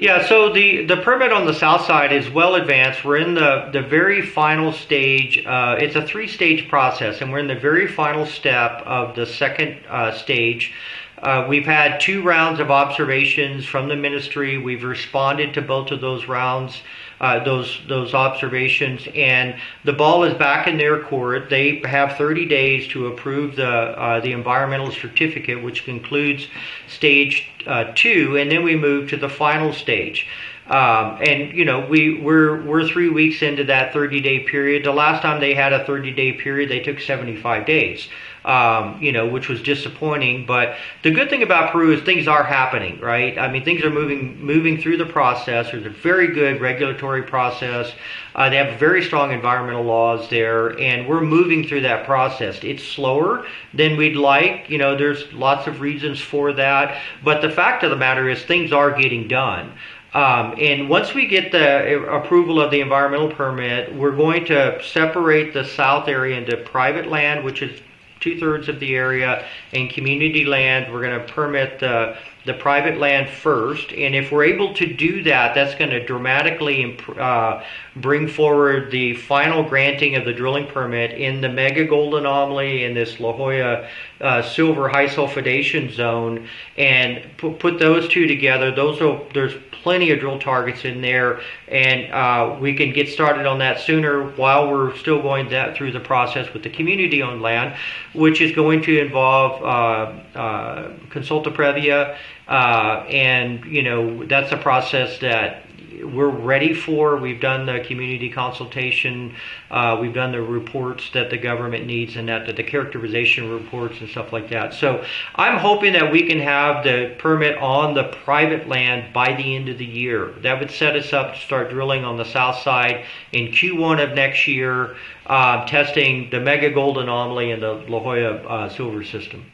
Yeah, 0.00 0.28
so 0.28 0.52
the, 0.52 0.84
the 0.84 0.98
permit 0.98 1.32
on 1.32 1.44
the 1.44 1.52
south 1.52 1.84
side 1.84 2.12
is 2.12 2.30
well 2.30 2.54
advanced. 2.54 3.04
We're 3.04 3.16
in 3.16 3.34
the, 3.34 3.68
the 3.72 3.82
very 3.82 4.24
final 4.24 4.70
stage. 4.70 5.44
Uh, 5.44 5.74
it's 5.80 5.96
a 5.96 6.06
three 6.06 6.28
stage 6.28 6.68
process, 6.68 7.20
and 7.20 7.32
we're 7.32 7.40
in 7.40 7.48
the 7.48 7.56
very 7.56 7.88
final 7.88 8.24
step 8.24 8.80
of 8.86 9.16
the 9.16 9.26
second 9.26 9.80
uh, 9.88 10.12
stage. 10.12 10.72
Uh, 11.20 11.46
we've 11.48 11.66
had 11.66 11.98
two 11.98 12.22
rounds 12.22 12.60
of 12.60 12.70
observations 12.70 13.64
from 13.64 13.88
the 13.88 13.96
ministry. 13.96 14.56
We've 14.56 14.84
responded 14.84 15.54
to 15.54 15.62
both 15.62 15.90
of 15.90 16.00
those 16.00 16.26
rounds, 16.26 16.80
uh, 17.20 17.42
those 17.44 17.80
those 17.88 18.14
observations, 18.14 19.08
and 19.14 19.56
the 19.84 19.92
ball 19.92 20.24
is 20.24 20.34
back 20.34 20.66
in 20.66 20.78
their 20.78 21.02
court. 21.02 21.50
They 21.50 21.80
have 21.84 22.16
30 22.16 22.46
days 22.46 22.88
to 22.88 23.08
approve 23.08 23.56
the 23.56 23.66
uh, 23.66 24.20
the 24.20 24.32
environmental 24.32 24.92
certificate, 24.92 25.62
which 25.62 25.84
concludes 25.84 26.46
stage 26.86 27.48
uh, 27.66 27.92
two, 27.94 28.36
and 28.36 28.50
then 28.50 28.62
we 28.62 28.76
move 28.76 29.10
to 29.10 29.16
the 29.16 29.28
final 29.28 29.72
stage. 29.72 30.26
Um, 30.68 31.18
and 31.22 31.56
you 31.56 31.64
know 31.64 31.86
we 31.86 32.20
we're 32.20 32.62
we're 32.62 32.86
three 32.86 33.08
weeks 33.08 33.42
into 33.42 33.64
that 33.64 33.92
30 33.92 34.20
day 34.20 34.40
period. 34.40 34.84
The 34.84 34.92
last 34.92 35.22
time 35.22 35.40
they 35.40 35.54
had 35.54 35.72
a 35.72 35.84
30 35.84 36.12
day 36.12 36.32
period, 36.32 36.70
they 36.70 36.80
took 36.80 37.00
75 37.00 37.66
days 37.66 38.08
um, 38.44 39.02
you 39.02 39.12
know, 39.12 39.26
which 39.26 39.48
was 39.48 39.62
disappointing. 39.62 40.46
But 40.46 40.76
the 41.02 41.10
good 41.10 41.30
thing 41.30 41.42
about 41.42 41.72
Peru 41.72 41.92
is 41.92 42.02
things 42.02 42.28
are 42.28 42.42
happening, 42.42 43.00
right? 43.00 43.38
I 43.38 43.50
mean, 43.50 43.64
things 43.64 43.82
are 43.84 43.90
moving 43.90 44.44
moving 44.44 44.80
through 44.80 44.96
the 44.96 45.06
process. 45.06 45.70
There's 45.70 45.86
a 45.86 45.90
very 45.90 46.28
good 46.28 46.60
regulatory 46.60 47.22
process. 47.22 47.92
Uh, 48.34 48.48
they 48.48 48.56
have 48.56 48.78
very 48.78 49.02
strong 49.02 49.32
environmental 49.32 49.82
laws 49.82 50.28
there, 50.30 50.78
and 50.78 51.08
we're 51.08 51.22
moving 51.22 51.66
through 51.66 51.80
that 51.80 52.06
process. 52.06 52.62
It's 52.62 52.84
slower 52.84 53.46
than 53.74 53.96
we'd 53.96 54.16
like. 54.16 54.70
You 54.70 54.78
know, 54.78 54.96
there's 54.96 55.32
lots 55.32 55.66
of 55.66 55.80
reasons 55.80 56.20
for 56.20 56.52
that. 56.52 57.00
But 57.24 57.42
the 57.42 57.50
fact 57.50 57.82
of 57.82 57.90
the 57.90 57.96
matter 57.96 58.28
is, 58.28 58.42
things 58.44 58.72
are 58.72 58.92
getting 58.92 59.26
done. 59.26 59.72
Um, 60.14 60.54
and 60.58 60.88
once 60.88 61.12
we 61.12 61.26
get 61.26 61.52
the 61.52 62.02
approval 62.10 62.60
of 62.60 62.70
the 62.70 62.80
environmental 62.80 63.30
permit, 63.30 63.94
we're 63.94 64.16
going 64.16 64.46
to 64.46 64.82
separate 64.82 65.52
the 65.52 65.64
south 65.64 66.08
area 66.08 66.38
into 66.38 66.56
private 66.56 67.08
land, 67.08 67.44
which 67.44 67.60
is 67.60 67.80
two 68.20 68.38
thirds 68.38 68.68
of 68.68 68.80
the 68.80 68.96
area, 68.96 69.46
and 69.72 69.90
community 69.90 70.44
land. 70.44 70.92
We're 70.92 71.02
going 71.02 71.18
to 71.18 71.32
permit 71.32 71.80
the 71.80 72.16
the 72.44 72.54
private 72.54 72.98
land 72.98 73.28
first, 73.28 73.92
and 73.92 74.14
if 74.14 74.32
we're 74.32 74.44
able 74.44 74.72
to 74.74 74.86
do 74.86 75.22
that, 75.24 75.54
that's 75.54 75.74
going 75.74 75.90
to 75.90 76.04
dramatically 76.04 76.98
uh, 77.18 77.62
bring 77.96 78.28
forward 78.28 78.90
the 78.90 79.14
final 79.14 79.62
granting 79.62 80.14
of 80.14 80.24
the 80.24 80.32
drilling 80.32 80.66
permit 80.66 81.10
in 81.12 81.40
the 81.40 81.48
mega 81.48 81.84
gold 81.84 82.14
anomaly 82.14 82.84
in 82.84 82.94
this 82.94 83.20
La 83.20 83.32
Jolla 83.32 83.88
uh, 84.20 84.42
silver 84.42 84.88
high 84.88 85.06
sulfidation 85.06 85.92
zone, 85.92 86.48
and 86.76 87.24
put, 87.36 87.78
those 87.78 88.08
two 88.08 88.26
together. 88.26 88.74
Those 88.74 89.00
are, 89.00 89.20
there's 89.34 89.54
plenty 89.70 90.10
of 90.10 90.20
drill 90.20 90.38
targets 90.38 90.84
in 90.84 91.00
there, 91.00 91.40
and 91.68 92.12
uh, 92.12 92.56
we 92.60 92.74
can 92.74 92.92
get 92.92 93.08
started 93.08 93.46
on 93.46 93.58
that 93.58 93.80
sooner 93.80 94.30
while 94.30 94.70
we're 94.70 94.96
still 94.96 95.22
going 95.22 95.50
that 95.50 95.76
through 95.76 95.92
the 95.92 96.00
process 96.00 96.52
with 96.52 96.62
the 96.62 96.70
community-owned 96.70 97.42
land, 97.42 97.76
which 98.12 98.40
is 98.40 98.52
going 98.52 98.82
to 98.82 98.98
involve 98.98 99.62
uh, 99.62 100.36
uh, 100.38 100.88
consulta 101.10 101.54
previa, 101.54 102.16
uh, 102.48 103.04
and 103.08 103.64
you 103.66 103.82
know 103.82 104.24
that's 104.24 104.52
a 104.52 104.56
process 104.56 105.18
that 105.20 105.64
we're 106.04 106.28
ready 106.28 106.74
for. 106.74 107.16
We've 107.16 107.40
done 107.40 107.66
the 107.66 107.80
community 107.80 108.30
consultation. 108.30 109.34
Uh, 109.70 109.98
we've 110.00 110.14
done 110.14 110.32
the 110.32 110.42
reports 110.42 111.10
that 111.12 111.30
the 111.30 111.38
government 111.38 111.86
needs 111.86 112.16
and 112.16 112.28
that, 112.28 112.46
that 112.46 112.56
the 112.56 112.62
characterization 112.62 113.50
reports 113.50 114.00
and 114.00 114.08
stuff 114.08 114.32
like 114.32 114.48
that. 114.50 114.74
So 114.74 115.04
I'm 115.34 115.58
hoping 115.58 115.92
that 115.94 116.10
we 116.10 116.26
can 116.26 116.40
have 116.40 116.84
the 116.84 117.14
permit 117.18 117.56
on 117.58 117.94
the 117.94 118.04
private 118.24 118.68
land 118.68 119.12
by 119.12 119.34
the 119.34 119.56
end 119.56 119.68
of 119.68 119.78
the 119.78 119.84
year. 119.84 120.32
That 120.42 120.58
would 120.60 120.70
set 120.70 120.96
us 120.96 121.12
up 121.12 121.34
to 121.34 121.40
start 121.40 121.70
drilling 121.70 122.04
on 122.04 122.16
the 122.16 122.24
south 122.24 122.58
side 122.62 123.04
in 123.32 123.48
Q1 123.48 124.02
of 124.02 124.14
next 124.14 124.46
year, 124.46 124.96
uh, 125.26 125.66
testing 125.66 126.30
the 126.30 126.40
mega 126.40 126.70
gold 126.70 126.98
anomaly 126.98 127.50
and 127.50 127.62
the 127.62 127.72
La 127.88 128.00
Jolla 128.00 128.34
uh, 128.36 128.68
silver 128.68 129.04
system. 129.04 129.44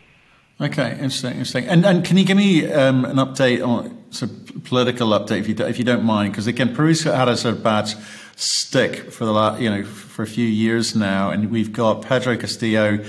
Okay, 0.60 0.92
interesting, 0.92 1.32
interesting. 1.32 1.66
And 1.66 1.84
and 1.84 2.04
can 2.04 2.16
you 2.16 2.24
give 2.24 2.36
me 2.36 2.70
um, 2.72 3.04
an 3.04 3.16
update 3.16 3.66
on 3.66 4.04
sort 4.10 4.30
of 4.30 4.64
political 4.64 5.08
update 5.08 5.40
if 5.40 5.48
you 5.48 5.66
if 5.66 5.78
you 5.78 5.84
don't 5.84 6.04
mind? 6.04 6.32
Because 6.32 6.46
again, 6.46 6.74
Peru's 6.74 7.02
had 7.02 7.28
a 7.28 7.36
sort 7.36 7.56
of 7.56 7.62
bad 7.64 7.92
stick 8.36 9.10
for 9.10 9.24
the 9.24 9.32
last 9.32 9.60
you 9.60 9.68
know 9.68 9.84
for 9.84 10.22
a 10.22 10.28
few 10.28 10.46
years 10.46 10.94
now, 10.94 11.30
and 11.30 11.50
we've 11.50 11.72
got 11.72 12.02
Pedro 12.02 12.36
Castillo, 12.36 13.04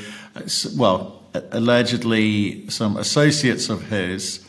well, 0.75 1.21
allegedly 1.51 2.67
some 2.67 2.97
associates 2.97 3.69
of 3.69 3.89
his, 3.89 4.43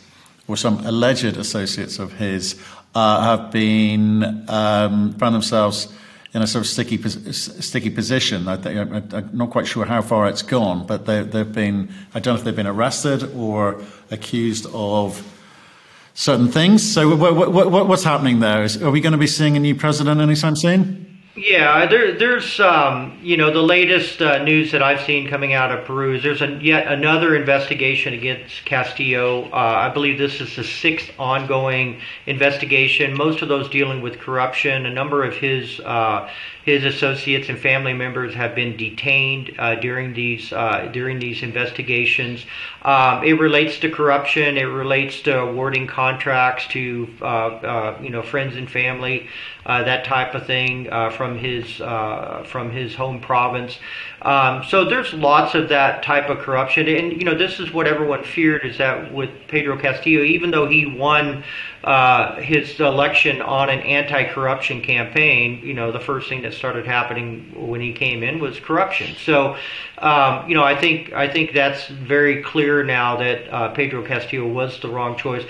or 0.47 0.57
some 0.57 0.83
alleged 0.83 1.37
associates 1.37 1.99
of 1.99 2.13
his, 2.13 2.59
uh, 2.95 3.21
have 3.21 3.51
been 3.51 4.43
um, 4.49 5.13
found 5.13 5.35
themselves 5.35 5.93
in 6.33 6.41
a 6.41 6.47
sort 6.47 6.65
of 6.65 6.69
sticky 6.69 6.97
sticky 7.31 7.89
position. 7.89 8.47
I 8.47 8.55
I'm 8.55 9.29
not 9.33 9.49
quite 9.49 9.67
sure 9.67 9.85
how 9.85 10.01
far 10.01 10.27
it's 10.27 10.41
gone, 10.41 10.85
but 10.85 11.05
they, 11.05 11.23
they've 11.23 11.51
been. 11.51 11.89
I 12.13 12.19
don't 12.19 12.33
know 12.33 12.39
if 12.39 12.43
they've 12.43 12.55
been 12.55 12.67
arrested 12.67 13.23
or 13.35 13.81
accused 14.11 14.65
of 14.73 15.25
certain 16.13 16.47
things. 16.47 16.83
So, 16.83 17.15
what, 17.15 17.35
what, 17.35 17.87
what's 17.87 18.03
happening 18.03 18.39
there? 18.39 18.63
Is, 18.63 18.81
are 18.81 18.91
we 18.91 19.01
going 19.01 19.11
to 19.11 19.17
be 19.17 19.27
seeing 19.27 19.55
a 19.55 19.59
new 19.59 19.75
president 19.75 20.19
anytime 20.19 20.55
soon? 20.55 21.16
Yeah, 21.39 21.85
there, 21.85 22.17
there's 22.17 22.59
um, 22.59 23.19
you 23.21 23.37
know 23.37 23.51
the 23.53 23.61
latest 23.61 24.23
uh, 24.23 24.43
news 24.43 24.71
that 24.71 24.81
I've 24.81 25.01
seen 25.01 25.29
coming 25.29 25.53
out 25.53 25.71
of 25.71 25.85
Peru 25.85 26.15
is 26.15 26.23
there's 26.23 26.41
a, 26.41 26.57
yet 26.63 26.91
another 26.91 27.35
investigation 27.35 28.15
against 28.15 28.65
Castillo. 28.65 29.43
Uh, 29.51 29.55
I 29.55 29.89
believe 29.89 30.17
this 30.17 30.41
is 30.41 30.55
the 30.55 30.63
sixth 30.63 31.11
ongoing 31.19 32.01
investigation. 32.25 33.15
Most 33.15 33.43
of 33.43 33.49
those 33.49 33.69
dealing 33.69 34.01
with 34.01 34.17
corruption. 34.17 34.87
A 34.87 34.89
number 34.91 35.23
of 35.23 35.35
his 35.35 35.79
uh, 35.81 36.27
his 36.67 36.83
associates 36.83 37.47
and 37.47 37.57
family 37.57 37.93
members 37.93 38.33
have 38.33 38.53
been 38.53 38.75
detained 38.75 39.55
uh, 39.57 39.75
during 39.75 40.13
these 40.13 40.51
uh, 40.51 40.89
during 40.91 41.17
these 41.17 41.41
investigations. 41.41 42.45
Um, 42.81 43.23
it 43.23 43.39
relates 43.39 43.79
to 43.79 43.89
corruption. 43.89 44.57
It 44.57 44.63
relates 44.63 45.21
to 45.21 45.39
awarding 45.39 45.87
contracts 45.87 46.67
to 46.67 47.07
uh, 47.21 47.25
uh 47.25 47.99
you 48.03 48.09
know 48.09 48.21
friends 48.21 48.57
and 48.57 48.69
family, 48.69 49.29
uh, 49.65 49.83
that 49.83 50.03
type 50.03 50.35
of 50.35 50.45
thing 50.45 50.89
from 51.11 51.37
his 51.37 51.77
from 52.51 52.69
his 52.69 52.93
home 52.95 53.21
province. 53.21 53.79
Um, 54.21 54.63
so 54.67 54.83
there's 54.83 55.13
lots 55.13 55.55
of 55.55 55.69
that 55.69 56.03
type 56.03 56.29
of 56.29 56.39
corruption, 56.39 56.89
and 56.89 57.13
you 57.13 57.23
know 57.23 57.37
this 57.37 57.61
is 57.61 57.71
what 57.71 57.87
everyone 57.87 58.25
feared 58.25 58.65
is 58.65 58.77
that 58.79 59.13
with 59.13 59.29
Pedro 59.47 59.79
Castillo, 59.79 60.23
even 60.23 60.51
though 60.51 60.67
he 60.67 60.85
won 60.85 61.45
uh, 61.87 62.35
his 62.41 62.81
election 62.81 63.41
on 63.41 63.69
an 63.69 63.79
anti-corruption 63.79 64.81
campaign, 64.81 65.61
you 65.63 65.73
know 65.73 65.91
the 65.91 66.01
first 66.01 66.27
thing 66.27 66.41
that 66.41 66.53
started 66.53 66.85
happening 66.85 67.53
when 67.55 67.79
he 67.79 67.93
came 67.93 68.23
in 68.23 68.39
was 68.39 68.59
corruption. 68.59 69.15
So 69.15 69.55
um, 69.99 70.49
you 70.49 70.55
know 70.55 70.63
I 70.63 70.75
think 70.75 71.13
I 71.13 71.29
think 71.29 71.53
that's 71.53 71.87
very 71.87 72.43
clear 72.43 72.83
now 72.83 73.15
that 73.17 73.53
uh, 73.53 73.69
Pedro 73.69 74.05
Castillo 74.05 74.47
was 74.47 74.79
the 74.81 74.89
wrong 74.89 75.17
choice 75.17 75.45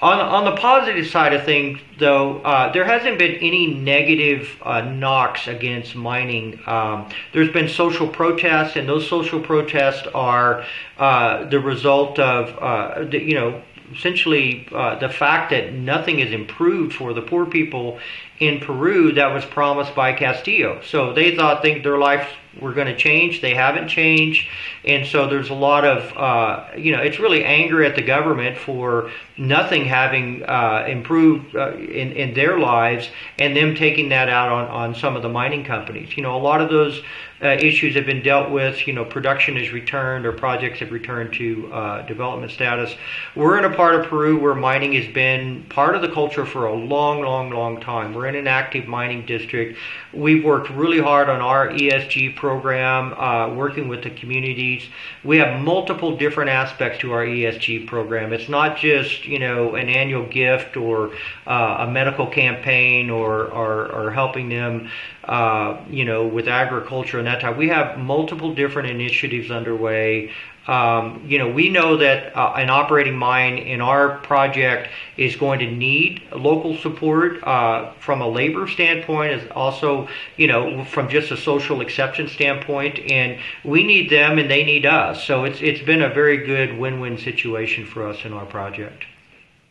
on 0.00 0.20
on 0.20 0.44
the 0.44 0.54
positive 0.56 1.06
side 1.08 1.32
of 1.32 1.44
things, 1.44 1.80
though, 1.98 2.38
uh, 2.42 2.72
there 2.72 2.84
hasn't 2.84 3.18
been 3.18 3.34
any 3.36 3.66
negative 3.66 4.56
uh, 4.62 4.82
knocks 4.82 5.48
against 5.48 5.96
mining. 5.96 6.60
Um, 6.66 7.08
there's 7.32 7.50
been 7.50 7.68
social 7.68 8.06
protests, 8.06 8.76
and 8.76 8.88
those 8.88 9.08
social 9.08 9.40
protests 9.40 10.06
are 10.14 10.64
uh, 10.98 11.48
the 11.48 11.58
result 11.58 12.18
of 12.18 12.56
uh, 12.58 13.04
the, 13.04 13.18
you 13.18 13.34
know 13.34 13.62
essentially 13.94 14.66
uh, 14.72 14.98
the 14.98 15.08
fact 15.08 15.50
that 15.50 15.72
nothing 15.72 16.20
is 16.20 16.32
improved 16.32 16.94
for 16.94 17.12
the 17.12 17.22
poor 17.22 17.46
people 17.46 17.98
in 18.40 18.60
Peru 18.60 19.12
that 19.12 19.34
was 19.34 19.44
promised 19.44 19.94
by 19.94 20.12
Castillo. 20.12 20.80
So 20.82 21.12
they 21.12 21.36
thought 21.36 21.62
think 21.62 21.82
their 21.82 21.98
lives 21.98 22.26
were 22.60 22.72
going 22.72 22.86
to 22.86 22.96
change. 22.96 23.40
They 23.40 23.54
haven't 23.54 23.88
changed, 23.88 24.48
and 24.84 25.06
so 25.06 25.28
there's 25.28 25.50
a 25.50 25.54
lot 25.54 25.84
of 25.84 26.16
uh, 26.16 26.76
you 26.76 26.92
know 26.92 27.02
it's 27.02 27.18
really 27.18 27.44
anger 27.44 27.82
at 27.84 27.94
the 27.94 28.02
government 28.02 28.58
for 28.58 29.10
nothing 29.36 29.84
having 29.84 30.44
uh, 30.44 30.84
improved 30.88 31.54
uh, 31.54 31.76
in 31.76 32.12
in 32.12 32.34
their 32.34 32.58
lives, 32.58 33.08
and 33.38 33.56
them 33.56 33.74
taking 33.74 34.08
that 34.10 34.28
out 34.28 34.50
on 34.50 34.68
on 34.68 34.94
some 34.94 35.16
of 35.16 35.22
the 35.22 35.28
mining 35.28 35.64
companies. 35.64 36.16
You 36.16 36.22
know, 36.22 36.36
a 36.36 36.42
lot 36.42 36.60
of 36.60 36.68
those 36.68 37.02
uh, 37.42 37.48
issues 37.48 37.94
have 37.94 38.06
been 38.06 38.22
dealt 38.22 38.50
with. 38.50 38.86
You 38.86 38.92
know, 38.92 39.04
production 39.04 39.56
has 39.56 39.70
returned 39.70 40.26
or 40.26 40.32
projects 40.32 40.80
have 40.80 40.90
returned 40.90 41.32
to 41.34 41.72
uh, 41.72 42.02
development 42.06 42.52
status. 42.52 42.94
We're 43.36 43.58
in 43.58 43.64
a 43.64 43.74
part 43.74 43.94
of 43.94 44.06
Peru 44.06 44.38
where 44.38 44.54
mining 44.54 44.94
has 44.94 45.06
been 45.12 45.64
part 45.68 45.94
of 45.94 46.02
the 46.02 46.08
culture 46.08 46.46
for 46.46 46.66
a 46.66 46.74
long, 46.74 47.22
long, 47.22 47.50
long 47.50 47.80
time. 47.80 48.14
We're 48.14 48.26
in 48.28 48.34
an 48.34 48.46
active 48.46 48.86
mining 48.86 49.26
district. 49.26 49.78
We've 50.12 50.44
worked 50.44 50.70
really 50.70 51.00
hard 51.00 51.28
on 51.28 51.40
our 51.40 51.68
ESG 51.68 52.36
program, 52.36 53.14
uh, 53.14 53.54
working 53.54 53.88
with 53.88 54.02
the 54.02 54.10
communities. 54.10 54.84
We 55.24 55.38
have 55.38 55.60
multiple 55.60 56.16
different 56.16 56.50
aspects 56.50 57.00
to 57.00 57.12
our 57.12 57.24
ESG 57.24 57.86
program. 57.86 58.32
It's 58.32 58.48
not 58.48 58.76
just 58.76 59.26
you 59.26 59.38
know 59.38 59.74
an 59.74 59.88
annual 59.88 60.26
gift 60.26 60.76
or 60.76 61.12
uh, 61.46 61.86
a 61.86 61.90
medical 61.90 62.26
campaign 62.26 63.10
or 63.10 63.46
or, 63.46 63.86
or 63.92 64.10
helping 64.10 64.48
them 64.48 64.90
uh, 65.28 65.80
you 65.90 66.04
know, 66.04 66.26
with 66.26 66.48
agriculture 66.48 67.18
and 67.18 67.26
that 67.26 67.40
type. 67.40 67.56
We 67.56 67.68
have 67.68 67.98
multiple 67.98 68.54
different 68.54 68.88
initiatives 68.90 69.50
underway 69.50 70.30
Um, 70.68 71.24
you 71.26 71.38
know, 71.38 71.48
we 71.48 71.70
know 71.70 71.96
that 71.96 72.36
uh, 72.36 72.52
an 72.56 72.68
operating 72.68 73.16
mine 73.16 73.56
in 73.56 73.80
our 73.80 74.18
project 74.18 74.90
is 75.16 75.34
going 75.34 75.60
to 75.60 75.70
need 75.70 76.20
local 76.30 76.76
support 76.76 77.42
uh, 77.42 77.92
from 78.00 78.20
a 78.20 78.28
labor 78.28 78.68
standpoint, 78.68 79.32
as 79.32 79.50
also, 79.52 80.08
you 80.36 80.46
know, 80.46 80.84
from 80.84 81.08
just 81.08 81.30
a 81.32 81.36
social 81.38 81.80
acceptance 81.80 82.32
standpoint, 82.32 82.98
and 83.10 83.38
we 83.64 83.82
need 83.82 84.10
them 84.10 84.38
and 84.38 84.50
they 84.50 84.62
need 84.62 84.84
us. 84.84 85.24
So 85.24 85.44
it's 85.44 85.60
it's 85.62 85.80
been 85.80 86.02
a 86.02 86.12
very 86.12 86.36
good 86.44 86.78
win-win 86.78 87.16
situation 87.16 87.86
for 87.86 88.06
us 88.06 88.26
in 88.26 88.34
our 88.34 88.46
project. 88.46 89.06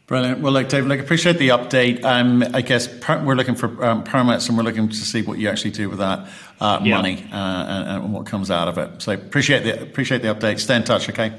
Brilliant. 0.07 0.39
Well, 0.39 0.53
look, 0.53 0.69
David, 0.69 0.87
like, 0.87 1.01
appreciate 1.01 1.37
the 1.37 1.49
update. 1.49 2.01
Um, 2.05 2.41
I 2.53 2.61
guess 2.61 2.87
per- 2.87 3.21
we're 3.21 3.35
looking 3.35 3.55
for 3.55 3.83
um, 3.83 4.03
permits 4.05 4.47
and 4.47 4.57
we're 4.57 4.63
looking 4.63 4.87
to 4.87 4.95
see 4.95 5.21
what 5.21 5.37
you 5.37 5.49
actually 5.49 5.71
do 5.71 5.89
with 5.89 5.99
that 5.99 6.29
uh, 6.61 6.79
yeah. 6.81 6.95
money 6.95 7.27
uh, 7.29 7.35
and, 7.35 8.03
and, 8.05 8.13
what 8.13 8.25
comes 8.25 8.49
out 8.49 8.69
of 8.69 8.77
it. 8.77 9.01
So 9.01 9.11
appreciate 9.11 9.63
the 9.63 9.81
appreciate 9.81 10.21
the 10.21 10.33
update. 10.33 10.59
Stay 10.59 10.77
in 10.77 10.85
touch, 10.85 11.09
okay? 11.09 11.33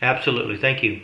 Absolutely. 0.00 0.56
Thank 0.56 0.82
you. 0.82 1.02